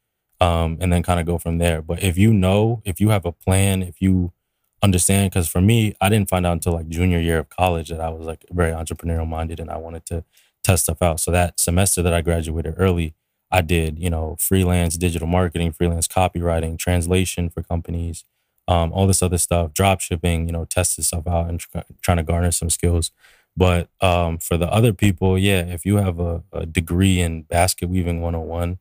um, 0.40 0.78
and 0.80 0.92
then 0.92 1.02
kind 1.02 1.18
of 1.18 1.26
go 1.26 1.38
from 1.38 1.58
there. 1.58 1.82
But 1.82 2.04
if 2.04 2.16
you 2.16 2.32
know, 2.32 2.80
if 2.84 3.00
you 3.00 3.08
have 3.08 3.26
a 3.26 3.32
plan, 3.32 3.82
if 3.82 4.00
you 4.00 4.32
understand, 4.80 5.32
because 5.32 5.48
for 5.48 5.60
me, 5.60 5.96
I 6.00 6.08
didn't 6.08 6.30
find 6.30 6.46
out 6.46 6.52
until 6.52 6.74
like 6.74 6.88
junior 6.88 7.18
year 7.18 7.40
of 7.40 7.48
college 7.48 7.88
that 7.88 8.00
I 8.00 8.10
was 8.10 8.28
like 8.28 8.44
very 8.52 8.70
entrepreneurial 8.70 9.28
minded 9.28 9.58
and 9.58 9.70
I 9.70 9.76
wanted 9.76 10.06
to 10.06 10.22
test 10.62 10.84
stuff 10.84 11.02
out. 11.02 11.18
So 11.18 11.32
that 11.32 11.58
semester 11.58 12.00
that 12.00 12.14
I 12.14 12.20
graduated 12.20 12.74
early, 12.76 13.14
I 13.50 13.60
did, 13.62 13.98
you 13.98 14.10
know, 14.10 14.36
freelance 14.38 14.96
digital 14.96 15.26
marketing, 15.26 15.72
freelance 15.72 16.06
copywriting, 16.06 16.78
translation 16.78 17.50
for 17.50 17.62
companies, 17.62 18.24
um, 18.68 18.92
all 18.92 19.06
this 19.06 19.22
other 19.22 19.38
stuff, 19.38 19.74
drop 19.74 20.00
shipping, 20.00 20.46
you 20.46 20.52
know, 20.52 20.64
tested 20.64 21.04
stuff 21.04 21.26
out 21.26 21.48
and 21.48 21.60
tr- 21.60 21.78
trying 22.02 22.18
to 22.18 22.22
garner 22.22 22.52
some 22.52 22.70
skills. 22.70 23.10
But 23.56 23.88
um, 24.00 24.38
for 24.38 24.56
the 24.56 24.70
other 24.72 24.92
people, 24.92 25.36
yeah, 25.36 25.62
if 25.62 25.84
you 25.84 25.96
have 25.96 26.20
a, 26.20 26.42
a 26.52 26.66
degree 26.66 27.20
in 27.20 27.42
basket 27.42 27.88
weaving 27.88 28.20
101, 28.20 28.78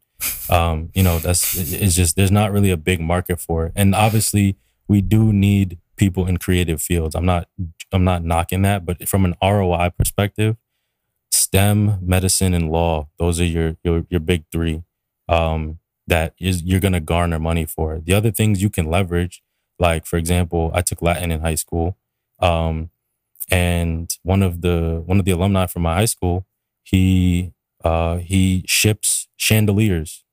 um, 0.50 0.92
you 0.94 1.04
know, 1.04 1.20
that's 1.20 1.56
it's 1.58 1.96
just 1.96 2.16
there's 2.16 2.32
not 2.32 2.52
really 2.52 2.72
a 2.72 2.78
big 2.78 3.00
market 3.00 3.40
for 3.40 3.68
it. 3.68 3.74
And 3.76 3.96
obviously, 3.96 4.58
we 4.88 5.02
do 5.02 5.34
need 5.34 5.80
people 5.96 6.26
in 6.28 6.38
creative 6.38 6.82
fields. 6.82 7.16
I'm 7.16 7.26
not 7.26 7.48
I'm 7.92 8.04
not 8.04 8.24
knocking 8.24 8.62
that, 8.64 8.86
but 8.86 9.08
from 9.08 9.26
an 9.26 9.36
ROI 9.42 9.92
perspective, 9.98 10.58
STEM, 11.50 11.98
medicine, 12.04 12.54
and 12.54 12.72
law. 12.72 13.08
Those 13.18 13.42
are 13.42 13.46
your 13.46 13.76
your, 13.84 14.06
your 14.08 14.20
big 14.20 14.44
three 14.52 14.84
um, 15.28 15.80
that 16.06 16.36
is 16.40 16.62
you're 16.62 16.80
gonna 16.80 17.00
garner 17.00 17.40
money 17.40 17.66
for. 17.66 18.00
The 18.00 18.14
other 18.14 18.30
things 18.30 18.62
you 18.62 18.70
can 18.70 18.86
leverage, 18.86 19.42
like 19.80 20.06
for 20.06 20.18
example, 20.18 20.70
I 20.76 20.82
took 20.82 21.02
Latin 21.02 21.32
in 21.32 21.40
high 21.40 21.56
school, 21.56 21.98
um, 22.40 22.92
and 23.50 24.16
one 24.22 24.44
of 24.44 24.62
the 24.62 25.02
one 25.08 25.18
of 25.18 25.26
the 25.26 25.32
alumni 25.32 25.66
from 25.66 25.82
my 25.82 25.96
high 25.96 26.06
school, 26.06 26.46
he 26.84 27.52
uh, 27.84 28.18
he 28.18 28.64
ships 28.68 29.28
chandeliers. 29.36 30.24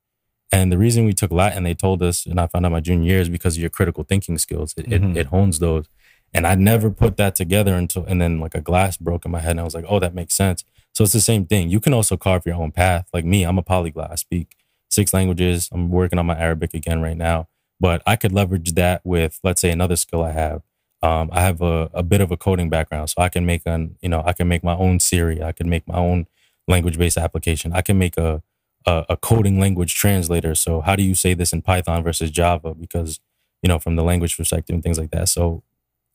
And 0.52 0.70
the 0.70 0.78
reason 0.78 1.06
we 1.06 1.14
took 1.14 1.30
Latin, 1.32 1.64
they 1.64 1.74
told 1.74 2.02
us, 2.02 2.26
and 2.26 2.38
I 2.38 2.46
found 2.46 2.66
out 2.66 2.72
my 2.72 2.80
junior 2.80 3.08
year, 3.10 3.20
is 3.20 3.30
because 3.30 3.56
of 3.56 3.62
your 3.62 3.70
critical 3.70 4.04
thinking 4.04 4.36
skills. 4.36 4.74
It, 4.76 4.86
mm-hmm. 4.86 5.12
it, 5.12 5.16
it 5.16 5.26
hones 5.28 5.60
those. 5.60 5.88
And 6.36 6.46
I 6.46 6.54
never 6.54 6.90
put 6.90 7.16
that 7.16 7.34
together 7.34 7.74
until, 7.74 8.04
and 8.04 8.20
then 8.20 8.40
like 8.40 8.54
a 8.54 8.60
glass 8.60 8.98
broke 8.98 9.24
in 9.24 9.30
my 9.30 9.40
head, 9.40 9.52
and 9.52 9.60
I 9.60 9.62
was 9.64 9.74
like, 9.74 9.86
oh, 9.88 9.98
that 10.00 10.14
makes 10.14 10.34
sense. 10.34 10.64
So 10.92 11.02
it's 11.02 11.14
the 11.14 11.20
same 11.20 11.46
thing. 11.46 11.70
You 11.70 11.80
can 11.80 11.94
also 11.94 12.18
carve 12.18 12.44
your 12.44 12.56
own 12.56 12.72
path. 12.72 13.08
Like 13.14 13.24
me, 13.24 13.44
I'm 13.44 13.56
a 13.56 13.62
polyglot. 13.62 14.10
I 14.10 14.16
speak 14.16 14.54
six 14.90 15.14
languages. 15.14 15.70
I'm 15.72 15.90
working 15.90 16.18
on 16.18 16.26
my 16.26 16.38
Arabic 16.38 16.74
again 16.74 17.00
right 17.00 17.16
now. 17.16 17.48
But 17.80 18.02
I 18.06 18.16
could 18.16 18.32
leverage 18.32 18.74
that 18.74 19.00
with, 19.04 19.40
let's 19.42 19.62
say, 19.62 19.70
another 19.70 19.96
skill 19.96 20.22
I 20.22 20.32
have. 20.32 20.62
Um, 21.02 21.30
I 21.32 21.40
have 21.40 21.62
a, 21.62 21.90
a 21.94 22.02
bit 22.02 22.20
of 22.20 22.30
a 22.30 22.36
coding 22.36 22.68
background, 22.68 23.10
so 23.10 23.22
I 23.22 23.28
can 23.30 23.46
make 23.46 23.62
an 23.66 23.96
you 24.02 24.08
know 24.08 24.22
I 24.24 24.32
can 24.32 24.48
make 24.48 24.62
my 24.64 24.74
own 24.76 24.98
Siri. 25.00 25.42
I 25.42 25.52
can 25.52 25.68
make 25.70 25.86
my 25.86 25.96
own 25.96 26.26
language 26.68 26.98
based 26.98 27.16
application. 27.18 27.72
I 27.72 27.82
can 27.82 27.98
make 27.98 28.16
a, 28.16 28.42
a 28.86 29.04
a 29.10 29.16
coding 29.16 29.58
language 29.60 29.94
translator. 29.94 30.54
So 30.54 30.80
how 30.80 30.96
do 30.96 31.02
you 31.02 31.14
say 31.14 31.34
this 31.34 31.52
in 31.52 31.62
Python 31.62 32.02
versus 32.02 32.30
Java? 32.30 32.74
Because 32.74 33.20
you 33.62 33.68
know 33.68 33.78
from 33.78 33.96
the 33.96 34.02
language 34.04 34.36
perspective 34.36 34.74
and 34.74 34.82
things 34.82 34.98
like 34.98 35.10
that. 35.10 35.28
So 35.28 35.62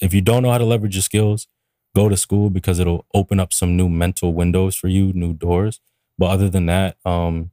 if 0.02 0.14
you 0.14 0.22
don't 0.22 0.44
know 0.44 0.52
how 0.52 0.58
to 0.58 0.66
leverage 0.66 0.96
your 0.96 1.02
skills, 1.04 1.48
go 1.96 2.10
to 2.10 2.18
school 2.18 2.50
because 2.50 2.80
it'll 2.80 3.06
open 3.14 3.40
up 3.40 3.54
some 3.54 3.78
new 3.78 3.90
mental 3.90 4.34
windows 4.34 4.76
for 4.76 4.88
you, 4.88 5.14
new 5.14 5.34
doors. 5.34 5.80
But 6.18 6.32
other 6.32 6.50
than 6.50 6.66
that, 6.68 6.98
um, 7.06 7.52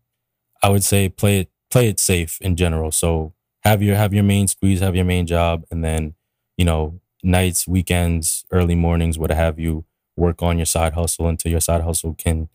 I 0.62 0.68
would 0.70 0.84
say 0.84 1.08
play 1.08 1.40
it 1.40 1.50
play 1.70 1.88
it 1.88 2.00
safe 2.00 2.38
in 2.40 2.56
general. 2.56 2.90
So 2.92 3.34
have 3.62 3.82
your 3.82 3.96
have 3.96 4.14
your 4.14 4.24
main 4.24 4.48
squeeze, 4.48 4.80
have 4.80 4.96
your 4.96 5.04
main 5.04 5.26
job, 5.26 5.64
and 5.70 5.84
then 5.84 6.14
you 6.56 6.64
know 6.64 7.00
nights, 7.22 7.66
weekends, 7.66 8.44
early 8.52 8.74
mornings, 8.74 9.18
what 9.18 9.30
have 9.30 9.58
you, 9.58 9.84
work 10.16 10.42
on 10.42 10.58
your 10.58 10.66
side 10.66 10.94
hustle 10.94 11.28
until 11.28 11.50
your 11.50 11.60
side 11.60 11.82
hustle 11.82 12.14
can 12.14 12.48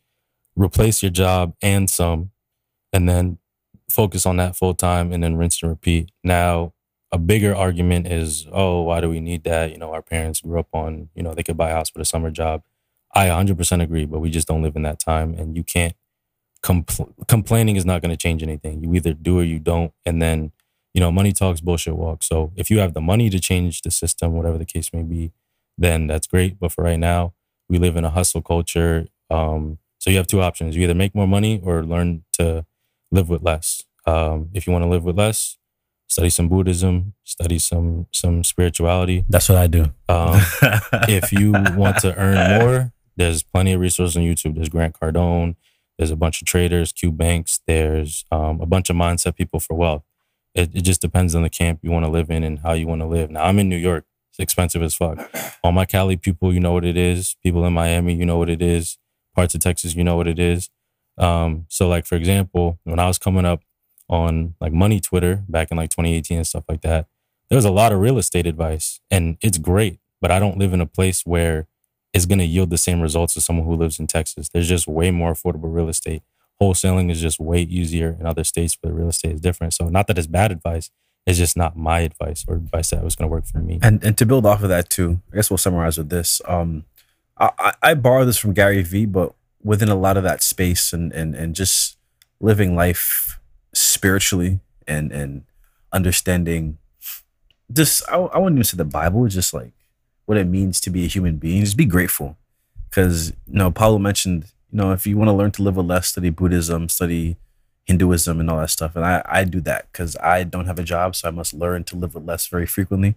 replace 0.56 1.04
your 1.04 1.12
job 1.12 1.56
and 1.62 1.90
some, 1.90 2.32
and 2.94 3.10
then 3.10 3.38
focus 3.90 4.26
on 4.26 4.38
that 4.38 4.56
full 4.56 4.74
time 4.74 5.12
and 5.12 5.24
then 5.24 5.36
rinse 5.38 5.62
and 5.62 5.70
repeat. 5.72 6.12
Now, 6.24 6.73
a 7.14 7.18
bigger 7.20 7.56
argument 7.56 8.08
is, 8.08 8.48
oh, 8.52 8.82
why 8.82 9.00
do 9.00 9.08
we 9.08 9.20
need 9.20 9.44
that? 9.44 9.72
You 9.72 9.78
know, 9.78 9.94
our 9.94 10.02
parents 10.02 10.42
grew 10.42 10.60
up 10.60 10.68
on, 10.74 11.10
you 11.14 11.22
know, 11.22 11.36
they 11.36 11.44
could 11.44 11.56
buy 11.56 11.70
a 11.70 11.74
house 11.74 11.94
with 11.94 12.02
a 12.02 12.06
summer 12.06 12.32
job. 12.32 12.64
I 13.14 13.28
100% 13.28 13.84
agree, 13.84 14.06
but 14.06 14.20
we 14.20 14.32
just 14.32 14.48
don't 14.48 14.64
live 14.64 14.76
in 14.76 14.82
that 14.82 15.00
time. 15.00 15.36
And 15.36 15.56
you 15.56 15.64
can't, 15.64 15.94
compl- 16.64 17.14
complaining 17.28 17.76
is 17.76 17.86
not 17.86 18.02
going 18.02 18.10
to 18.10 18.18
change 18.18 18.42
anything. 18.42 18.84
You 18.84 18.96
either 18.96 19.14
do 19.14 19.38
or 19.38 19.44
you 19.44 19.60
don't. 19.60 19.94
And 20.08 20.24
then, 20.24 20.54
you 20.96 21.02
know, 21.02 21.12
money 21.12 21.34
talks, 21.34 21.62
bullshit 21.62 21.96
walks. 21.96 22.26
So 22.26 22.52
if 22.56 22.72
you 22.72 22.80
have 22.80 22.96
the 22.96 23.02
money 23.02 23.30
to 23.30 23.40
change 23.40 23.84
the 23.84 23.92
system, 23.92 24.34
whatever 24.34 24.58
the 24.58 24.66
case 24.66 24.92
may 24.92 25.04
be, 25.04 25.34
then 25.78 26.08
that's 26.08 26.26
great. 26.26 26.60
But 26.60 26.72
for 26.72 26.84
right 26.84 27.00
now, 27.00 27.34
we 27.70 27.78
live 27.78 27.96
in 27.96 28.06
a 28.06 28.10
hustle 28.10 28.42
culture. 28.42 29.06
Um, 29.30 29.78
so 30.00 30.10
you 30.10 30.18
have 30.18 30.28
two 30.28 30.42
options. 30.42 30.76
You 30.76 30.82
either 30.82 30.96
make 30.96 31.14
more 31.14 31.28
money 31.28 31.62
or 31.64 31.84
learn 31.84 32.24
to 32.40 32.66
live 33.12 33.30
with 33.30 33.44
less. 33.44 33.84
Um, 34.08 34.50
if 34.56 34.66
you 34.66 34.74
want 34.74 34.82
to 34.82 34.90
live 34.90 35.04
with 35.04 35.18
less, 35.18 35.58
study 36.14 36.30
some 36.30 36.48
Buddhism, 36.48 37.14
study 37.24 37.58
some 37.60 38.06
some 38.12 38.44
spirituality. 38.44 39.26
That's 39.28 39.50
what 39.50 39.58
I 39.58 39.68
do. 39.68 39.92
Um, 40.08 40.40
if 41.10 41.32
you 41.32 41.52
want 41.52 41.98
to 42.00 42.16
earn 42.16 42.62
more, 42.62 42.94
there's 43.18 43.42
plenty 43.42 43.74
of 43.74 43.82
resources 43.82 44.16
on 44.16 44.24
YouTube. 44.24 44.56
There's 44.56 44.70
Grant 44.70 44.98
Cardone. 45.00 45.56
There's 45.98 46.12
a 46.12 46.16
bunch 46.16 46.42
of 46.42 46.48
traders, 46.48 46.92
Q 46.92 47.12
Banks. 47.12 47.60
There's 47.66 48.26
um, 48.32 48.62
a 48.62 48.66
bunch 48.66 48.90
of 48.90 48.96
mindset 48.96 49.36
people 49.36 49.60
for 49.60 49.76
wealth. 49.76 50.04
It, 50.54 50.76
it 50.76 50.82
just 50.82 51.02
depends 51.02 51.34
on 51.34 51.42
the 51.42 51.50
camp 51.50 51.80
you 51.82 51.92
want 51.92 52.06
to 52.06 52.12
live 52.12 52.30
in 52.30 52.44
and 52.44 52.60
how 52.60 52.74
you 52.74 52.88
want 52.88 53.02
to 53.02 53.08
live. 53.08 53.32
Now 53.32 53.44
I'm 53.44 53.58
in 53.60 53.68
New 53.68 53.78
York. 53.78 54.06
It's 54.32 54.40
expensive 54.40 54.82
as 54.84 54.96
fuck. 54.96 55.30
All 55.64 55.72
my 55.72 55.86
Cali 55.86 56.18
people, 56.18 56.54
you 56.54 56.60
know 56.60 56.74
what 56.74 56.86
it 56.86 56.98
is. 56.98 57.36
People 57.44 57.66
in 57.66 57.74
Miami, 57.74 58.14
you 58.14 58.26
know 58.26 58.38
what 58.38 58.50
it 58.50 58.62
is. 58.62 58.98
Parts 59.36 59.56
of 59.56 59.62
Texas, 59.62 59.96
you 59.96 60.04
know 60.04 60.16
what 60.16 60.28
it 60.28 60.40
is. 60.40 60.70
Um, 61.18 61.66
so 61.70 61.88
like 61.88 62.06
for 62.06 62.16
example, 62.16 62.80
when 62.84 63.00
I 63.00 63.08
was 63.08 63.18
coming 63.18 63.46
up 63.46 63.62
on 64.10 64.56
like 64.60 64.74
money 64.74 65.00
Twitter 65.00 65.44
back 65.48 65.72
in 65.72 65.78
like 65.78 65.90
2018 65.90 66.38
and 66.38 66.48
stuff 66.48 66.64
like 66.68 66.82
that, 66.82 67.08
there 67.50 67.58
was 67.58 67.66
a 67.66 67.72
lot 67.72 67.92
of 67.92 68.00
real 68.00 68.18
estate 68.18 68.48
advice 68.48 69.00
and 69.10 69.38
it's 69.42 69.58
great, 69.58 70.00
but 70.22 70.32
I 70.32 70.40
don't 70.40 70.58
live 70.58 70.74
in 70.74 70.82
a 70.82 70.86
place 70.86 71.26
where 71.26 71.68
it's 72.14 72.26
going 72.26 72.40
to 72.40 72.46
yield 72.46 72.70
the 72.70 72.78
same 72.78 73.02
results 73.02 73.36
as 73.36 73.44
someone 73.44 73.66
who 73.66 73.76
lives 73.76 74.00
in 74.00 74.08
Texas. 74.08 74.50
There's 74.50 74.70
just 74.70 74.88
way 74.88 75.12
more 75.12 75.34
affordable 75.34 75.74
real 75.74 75.90
estate. 75.90 76.22
Wholesaling 76.62 77.12
is 77.12 77.20
just 77.20 77.40
way 77.40 77.62
easier 77.62 78.16
in 78.20 78.28
other 78.28 78.44
states 78.44 78.78
the 78.82 78.94
real 78.94 79.10
estate 79.10 79.34
is 79.34 79.42
different. 79.42 79.74
So 79.74 79.90
not 79.90 80.08
that 80.08 80.18
it's 80.18 80.28
bad 80.28 80.52
advice, 80.52 80.92
it's 81.26 81.38
just 81.38 81.58
not 81.58 81.76
my 81.76 82.02
advice 82.02 82.46
or 82.48 82.56
advice 82.56 82.92
that 82.92 83.04
was 83.04 83.16
going 83.16 83.30
to 83.30 83.32
work 83.32 83.46
for 83.46 83.60
me. 83.60 83.80
And 83.82 84.04
and 84.04 84.18
to 84.18 84.26
build 84.26 84.46
off 84.46 84.62
of 84.62 84.70
that 84.70 84.90
too, 84.90 85.22
I 85.32 85.38
guess 85.38 85.50
we'll 85.50 85.58
summarize 85.58 85.98
with 85.98 86.10
this. 86.10 86.42
Um, 86.46 86.86
I, 87.38 87.50
I, 87.58 87.74
I 87.82 87.94
borrow 87.96 88.26
this 88.26 88.38
from 88.38 88.54
Gary 88.54 88.84
Vee, 88.84 89.06
but 89.06 89.34
within 89.64 89.90
a 89.90 89.96
lot 89.96 90.18
of 90.18 90.24
that 90.24 90.44
space 90.44 90.94
and 90.94 91.12
and 91.14 91.34
and 91.34 91.56
just 91.56 91.98
living 92.40 92.76
life 92.76 93.40
spiritually 94.04 94.60
and 94.86 95.12
and 95.14 95.44
understanding 95.94 96.78
just 97.72 98.04
I, 98.10 98.18
I 98.18 98.38
wouldn't 98.38 98.58
even 98.58 98.64
say 98.66 98.76
the 98.78 98.86
Bible, 98.86 99.26
is 99.26 99.34
just 99.34 99.54
like 99.54 99.72
what 100.26 100.38
it 100.38 100.46
means 100.46 100.82
to 100.82 100.90
be 100.90 101.06
a 101.06 101.08
human 101.08 101.38
being. 101.38 101.64
Just 101.64 101.78
be 101.78 101.86
grateful. 101.86 102.38
Because, 102.90 103.32
you 103.48 103.58
know, 103.58 103.72
Paulo 103.72 103.98
mentioned, 103.98 104.46
you 104.72 104.78
know, 104.78 104.92
if 104.92 105.08
you 105.08 105.18
want 105.18 105.30
to 105.30 105.34
learn 105.34 105.52
to 105.52 105.64
live 105.64 105.78
with 105.78 105.86
less, 105.86 106.08
study 106.08 106.30
Buddhism, 106.30 106.90
study 106.90 107.38
Hinduism 107.86 108.40
and 108.40 108.50
all 108.50 108.60
that 108.60 108.70
stuff. 108.70 108.96
And 108.96 109.06
I, 109.06 109.24
I 109.26 109.44
do 109.46 109.62
that 109.62 109.92
because 109.92 110.16
I 110.18 110.44
don't 110.44 110.68
have 110.68 110.80
a 110.80 110.84
job, 110.84 111.16
so 111.16 111.28
I 111.28 111.32
must 111.32 111.54
learn 111.54 111.84
to 111.86 111.96
live 111.96 112.14
with 112.14 112.26
less 112.26 112.48
very 112.48 112.66
frequently 112.66 113.16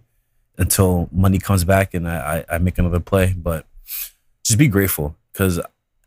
until 0.57 1.09
money 1.11 1.37
comes 1.37 1.63
back 1.63 1.93
and 1.93 2.07
I, 2.07 2.45
I, 2.49 2.55
I 2.55 2.57
make 2.57 2.77
another 2.77 2.99
play. 2.99 3.35
But 3.37 3.65
just 4.43 4.57
be 4.57 4.67
grateful 4.67 5.15
because 5.31 5.59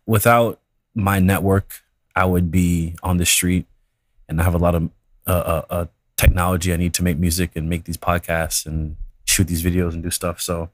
without 0.07 0.59
my 0.95 1.21
network, 1.21 1.83
I 2.17 2.25
would 2.25 2.51
be 2.51 2.97
on 3.03 3.19
the 3.19 3.27
street 3.27 3.67
and 4.31 4.41
I 4.41 4.45
have 4.45 4.55
a 4.55 4.59
lot 4.59 4.75
of 4.75 4.89
uh, 5.27 5.31
uh, 5.31 5.63
uh, 5.69 5.87
technology 6.17 6.73
I 6.73 6.77
need 6.77 6.95
to 6.95 7.03
make 7.03 7.19
music 7.19 7.51
and 7.57 7.69
make 7.69 7.85
these 7.85 7.99
podcasts 7.99 8.65
and 8.65 8.97
shoot 9.27 9.47
these 9.49 9.63
videos 9.63 9.93
and 9.93 10.03
do 10.03 10.11
stuff. 10.11 10.41
So 10.41 10.71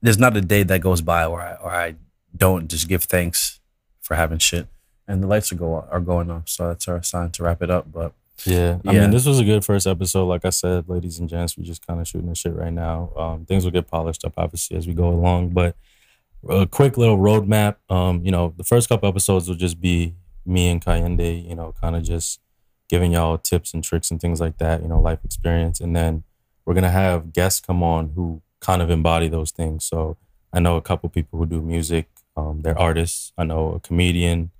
there's 0.00 0.18
not 0.18 0.36
a 0.36 0.40
day 0.40 0.62
that 0.62 0.80
goes 0.80 1.00
by 1.00 1.26
where 1.26 1.40
I, 1.40 1.54
where 1.64 1.74
I 1.74 1.94
don't 2.36 2.68
just 2.68 2.88
give 2.88 3.04
thanks 3.04 3.60
for 4.00 4.14
having 4.14 4.38
shit. 4.38 4.68
And 5.08 5.22
the 5.22 5.26
lights 5.26 5.50
are 5.52 5.56
go 5.56 5.74
are 5.90 6.00
going 6.00 6.30
off, 6.30 6.48
so 6.48 6.68
that's 6.68 6.86
our 6.88 7.02
sign 7.02 7.30
to 7.32 7.42
wrap 7.42 7.60
it 7.62 7.70
up. 7.70 7.90
But 7.92 8.12
Yeah, 8.44 8.78
I 8.86 8.92
Yeah. 8.92 9.00
mean, 9.02 9.10
this 9.10 9.26
was 9.26 9.38
a 9.40 9.44
good 9.44 9.64
first 9.64 9.86
episode. 9.86 10.26
Like 10.26 10.44
I 10.44 10.50
said, 10.50 10.88
ladies 10.88 11.18
and 11.18 11.28
gents, 11.28 11.56
we're 11.58 11.64
just 11.64 11.86
kind 11.86 12.00
of 12.00 12.08
shooting 12.08 12.28
the 12.28 12.34
shit 12.34 12.54
right 12.54 12.72
now. 12.72 13.10
Um, 13.16 13.44
things 13.44 13.64
will 13.64 13.72
get 13.72 13.88
polished 13.88 14.24
up, 14.24 14.34
obviously, 14.36 14.76
as 14.76 14.86
we 14.86 14.94
go 14.94 15.08
along. 15.08 15.50
But 15.50 15.76
a 16.48 16.66
quick 16.66 16.96
little 16.96 17.18
roadmap. 17.18 17.76
Um, 17.88 18.24
you 18.24 18.30
know, 18.32 18.54
the 18.56 18.64
first 18.64 18.88
couple 18.88 19.08
episodes 19.08 19.48
will 19.48 19.54
just 19.56 19.80
be 19.80 20.14
me 20.44 20.68
and 20.68 20.84
Kaiyende. 20.84 21.48
You 21.48 21.54
know, 21.54 21.74
kind 21.80 21.96
of 21.96 22.02
just 22.02 22.40
giving 22.88 23.12
y'all 23.12 23.38
tips 23.38 23.72
and 23.74 23.82
tricks 23.82 24.10
and 24.10 24.20
things 24.20 24.40
like 24.40 24.58
that. 24.58 24.82
You 24.82 24.88
know, 24.88 25.00
life 25.00 25.20
experience, 25.24 25.80
and 25.80 25.94
then 25.94 26.24
we're 26.64 26.74
gonna 26.74 26.90
have 26.90 27.32
guests 27.32 27.60
come 27.60 27.82
on 27.82 28.10
who 28.14 28.42
kind 28.60 28.80
of 28.82 28.90
embody 28.90 29.28
those 29.28 29.50
things. 29.50 29.84
So 29.84 30.16
I 30.52 30.60
know 30.60 30.76
a 30.76 30.82
couple 30.82 31.08
people 31.08 31.38
who 31.38 31.46
do 31.46 31.60
music. 31.60 32.08
Um, 32.36 32.62
they're 32.62 32.78
artists. 32.78 33.32
I 33.36 33.44
know 33.44 33.72
a 33.72 33.80
comedian. 33.80 34.50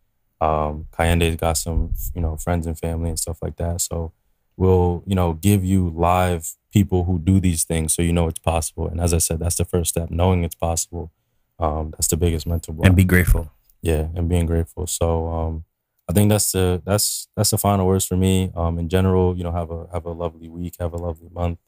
Um, 0.41 0.89
Kaiyende's 0.93 1.37
got 1.37 1.57
some, 1.57 1.95
you 2.15 2.21
know, 2.21 2.37
friends 2.37 2.67
and 2.67 2.77
family 2.77 3.09
and 3.11 3.19
stuff 3.19 3.39
like 3.41 3.57
that. 3.57 3.81
So 3.81 4.13
we'll, 4.57 5.05
you 5.07 5.15
know, 5.15 5.35
give 5.35 5.65
you 5.65 5.89
live 5.91 6.57
people 6.73 7.05
who 7.05 7.19
do 7.19 7.39
these 7.39 7.65
things 7.65 7.93
so 7.95 8.03
you 8.03 8.13
know 8.13 8.27
it's 8.27 8.41
possible. 8.41 8.89
And 8.89 9.01
as 9.01 9.15
I 9.15 9.19
said, 9.19 9.39
that's 9.39 9.57
the 9.57 9.65
first 9.65 9.91
step, 9.91 10.11
knowing 10.11 10.43
it's 10.43 10.55
possible. 10.55 11.13
Um, 11.59 11.91
that's 11.93 12.09
the 12.09 12.17
biggest 12.17 12.47
mental 12.47 12.75
block. 12.75 12.87
and 12.87 12.97
be 12.97 13.05
grateful. 13.05 13.53
yeah, 13.83 14.09
and 14.17 14.29
being 14.29 14.47
grateful. 14.47 14.87
So 14.87 15.29
um, 15.29 15.65
I 16.13 16.15
think 16.15 16.29
that's 16.29 16.53
the 16.53 16.83
that's 16.85 17.27
that's 17.35 17.49
the 17.53 17.57
final 17.57 17.87
words 17.87 18.05
for 18.05 18.19
me. 18.19 18.53
Um, 18.55 18.79
in 18.79 18.91
general, 18.91 19.35
you 19.35 19.43
know, 19.45 19.51
have 19.53 19.71
a 19.71 19.87
have 19.95 20.05
a 20.05 20.11
lovely 20.11 20.47
week, 20.47 20.75
have 20.79 20.93
a 20.93 20.99
lovely 20.99 21.31
month. 21.33 21.59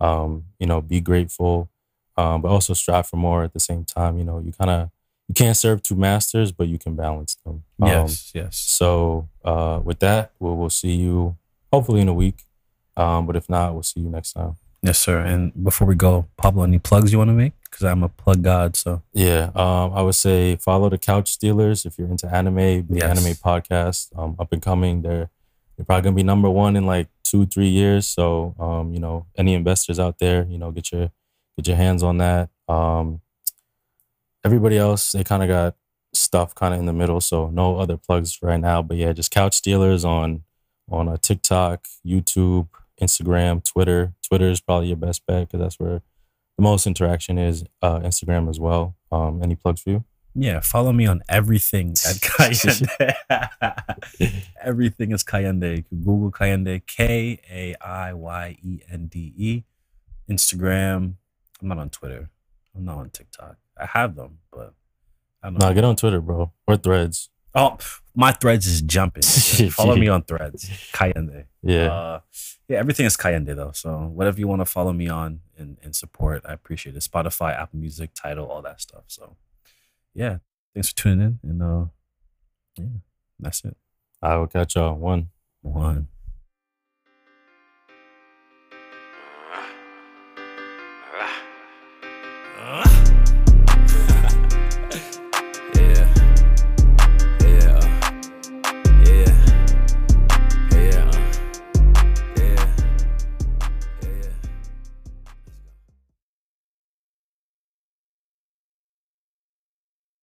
Um, 0.00 0.46
you 0.58 0.66
know, 0.66 0.80
be 0.80 1.00
grateful, 1.00 1.70
um, 2.16 2.42
but 2.42 2.48
also 2.48 2.74
strive 2.74 3.06
for 3.06 3.18
more 3.18 3.44
at 3.44 3.52
the 3.52 3.60
same 3.60 3.84
time. 3.84 4.18
You 4.18 4.24
know, 4.24 4.40
you 4.40 4.50
kind 4.50 4.68
of 4.68 4.90
you 5.28 5.34
can't 5.34 5.56
serve 5.56 5.80
two 5.80 5.94
masters, 5.94 6.50
but 6.50 6.66
you 6.66 6.76
can 6.76 6.96
balance 6.96 7.36
them. 7.46 7.62
Um, 7.80 7.88
Yes, 7.88 8.32
yes. 8.34 8.56
so 8.56 9.28
uh, 9.44 9.80
with 9.84 10.00
that, 10.00 10.32
we'll 10.40 10.56
we'll 10.56 10.70
see 10.70 10.94
you 10.96 11.36
hopefully 11.72 12.00
in 12.00 12.08
a 12.08 12.14
week. 12.14 12.38
Um, 12.96 13.26
but 13.26 13.36
if 13.36 13.48
not, 13.48 13.74
we'll 13.74 13.84
see 13.84 14.00
you 14.00 14.08
next 14.08 14.32
time. 14.32 14.56
Yes, 14.82 14.98
sir. 14.98 15.20
And 15.20 15.52
before 15.62 15.86
we 15.86 15.94
go, 15.94 16.26
Pablo, 16.36 16.64
any 16.64 16.80
plugs 16.80 17.12
you 17.12 17.18
want 17.18 17.28
to 17.28 17.34
make? 17.34 17.52
Because 17.74 17.86
I'm 17.90 18.04
a 18.04 18.08
plug 18.08 18.42
god. 18.44 18.76
So 18.76 19.02
Yeah, 19.12 19.50
um, 19.56 19.92
I 19.94 20.02
would 20.02 20.14
say 20.14 20.54
follow 20.54 20.88
the 20.88 20.96
Couch 20.98 21.26
Stealers 21.36 21.84
if 21.84 21.98
you're 21.98 22.06
into 22.06 22.32
anime. 22.32 22.54
Big 22.82 22.86
Yes. 22.90 23.10
anime 23.18 23.34
podcast, 23.34 24.16
um, 24.16 24.36
up 24.38 24.52
and 24.52 24.62
coming. 24.62 25.02
They're 25.02 25.28
they're 25.76 25.84
probably 25.84 26.02
gonna 26.02 26.14
be 26.14 26.22
number 26.22 26.48
one 26.48 26.76
in 26.76 26.86
like 26.86 27.08
two 27.24 27.46
three 27.46 27.66
years. 27.68 28.06
So 28.06 28.54
um, 28.60 28.92
you 28.94 29.00
know, 29.00 29.26
any 29.36 29.54
investors 29.54 29.98
out 29.98 30.18
there, 30.20 30.46
you 30.48 30.56
know, 30.56 30.70
get 30.70 30.92
your 30.92 31.10
get 31.56 31.66
your 31.66 31.76
hands 31.76 32.04
on 32.04 32.18
that. 32.18 32.48
Um, 32.68 33.22
everybody 34.44 34.78
else, 34.78 35.10
they 35.12 35.24
kind 35.24 35.42
of 35.42 35.48
got 35.48 35.74
stuff 36.12 36.54
kind 36.54 36.74
of 36.74 36.78
in 36.78 36.86
the 36.86 36.92
middle. 36.92 37.20
So 37.20 37.50
no 37.50 37.78
other 37.78 37.96
plugs 37.96 38.38
right 38.40 38.60
now. 38.60 38.82
But 38.82 38.98
yeah, 38.98 39.12
just 39.12 39.32
Couch 39.32 39.60
Stealers 39.60 40.04
on 40.04 40.44
on 40.88 41.08
uh, 41.08 41.16
TikTok, 41.16 41.86
YouTube, 42.06 42.68
Instagram, 43.02 43.64
Twitter. 43.64 44.12
Twitter 44.22 44.48
is 44.48 44.60
probably 44.60 44.88
your 44.88 44.96
best 44.96 45.26
bet 45.26 45.48
because 45.48 45.58
that's 45.60 45.80
where 45.80 46.02
the 46.56 46.62
most 46.62 46.86
interaction 46.86 47.38
is. 47.38 47.64
Uh, 47.82 48.00
Instagram 48.00 48.48
as 48.48 48.58
well. 48.60 48.96
Um, 49.12 49.42
any 49.42 49.54
plugs 49.56 49.82
for 49.82 49.90
you? 49.90 50.04
yeah, 50.36 50.58
follow 50.60 50.92
me 50.92 51.06
on 51.06 51.22
everything 51.28 51.90
at 51.90 52.16
Kaiyende. 52.20 53.14
everything 54.62 55.12
is 55.12 55.22
Kaiyende. 55.22 55.84
Google 55.90 56.32
Kaiyende, 56.32 56.84
K 56.86 57.38
A 57.50 57.74
I 57.80 58.12
Y 58.12 58.56
E 58.62 58.80
N 58.90 59.06
D 59.06 59.32
E. 59.36 59.62
Instagram. 60.28 61.14
I'm 61.62 61.68
not 61.68 61.78
on 61.78 61.90
Twitter. 61.90 62.30
I'm 62.74 62.84
not 62.84 62.98
on 62.98 63.10
TikTok. 63.10 63.56
I 63.80 63.86
have 63.86 64.16
them, 64.16 64.38
but 64.52 64.74
I 65.42 65.48
don't 65.50 65.58
know. 65.58 65.68
Nah, 65.68 65.72
get 65.72 65.84
on 65.84 65.96
Twitter, 65.96 66.20
bro, 66.20 66.52
or 66.66 66.76
Threads. 66.76 67.30
Oh, 67.54 67.78
my 68.14 68.32
threads 68.32 68.66
is 68.66 68.82
jumping. 68.82 69.22
Follow 69.70 69.96
me 69.96 70.08
on 70.08 70.22
threads. 70.22 70.68
Kaiyende. 70.92 71.46
Yeah. 71.62 71.92
Uh, 71.92 72.20
yeah, 72.68 72.78
everything 72.78 73.06
is 73.06 73.16
Kaiyende 73.16 73.54
though. 73.54 73.72
So 73.72 74.10
whatever 74.12 74.38
you 74.38 74.48
want 74.48 74.60
to 74.60 74.66
follow 74.66 74.92
me 74.92 75.08
on 75.08 75.40
and, 75.56 75.78
and 75.82 75.94
support, 75.94 76.42
I 76.44 76.52
appreciate 76.52 76.96
it. 76.96 77.02
Spotify, 77.02 77.58
Apple 77.58 77.78
Music, 77.78 78.10
Tidal, 78.14 78.46
all 78.46 78.62
that 78.62 78.80
stuff. 78.80 79.04
So 79.06 79.36
yeah, 80.14 80.38
thanks 80.74 80.88
for 80.90 80.96
tuning 80.96 81.38
in. 81.42 81.50
And 81.50 81.62
uh, 81.62 81.84
yeah, 82.76 83.00
that's 83.38 83.64
it. 83.64 83.76
I 84.22 84.36
will 84.36 84.46
catch 84.46 84.74
y'all. 84.74 84.96
One. 84.96 85.28
One. 85.62 86.08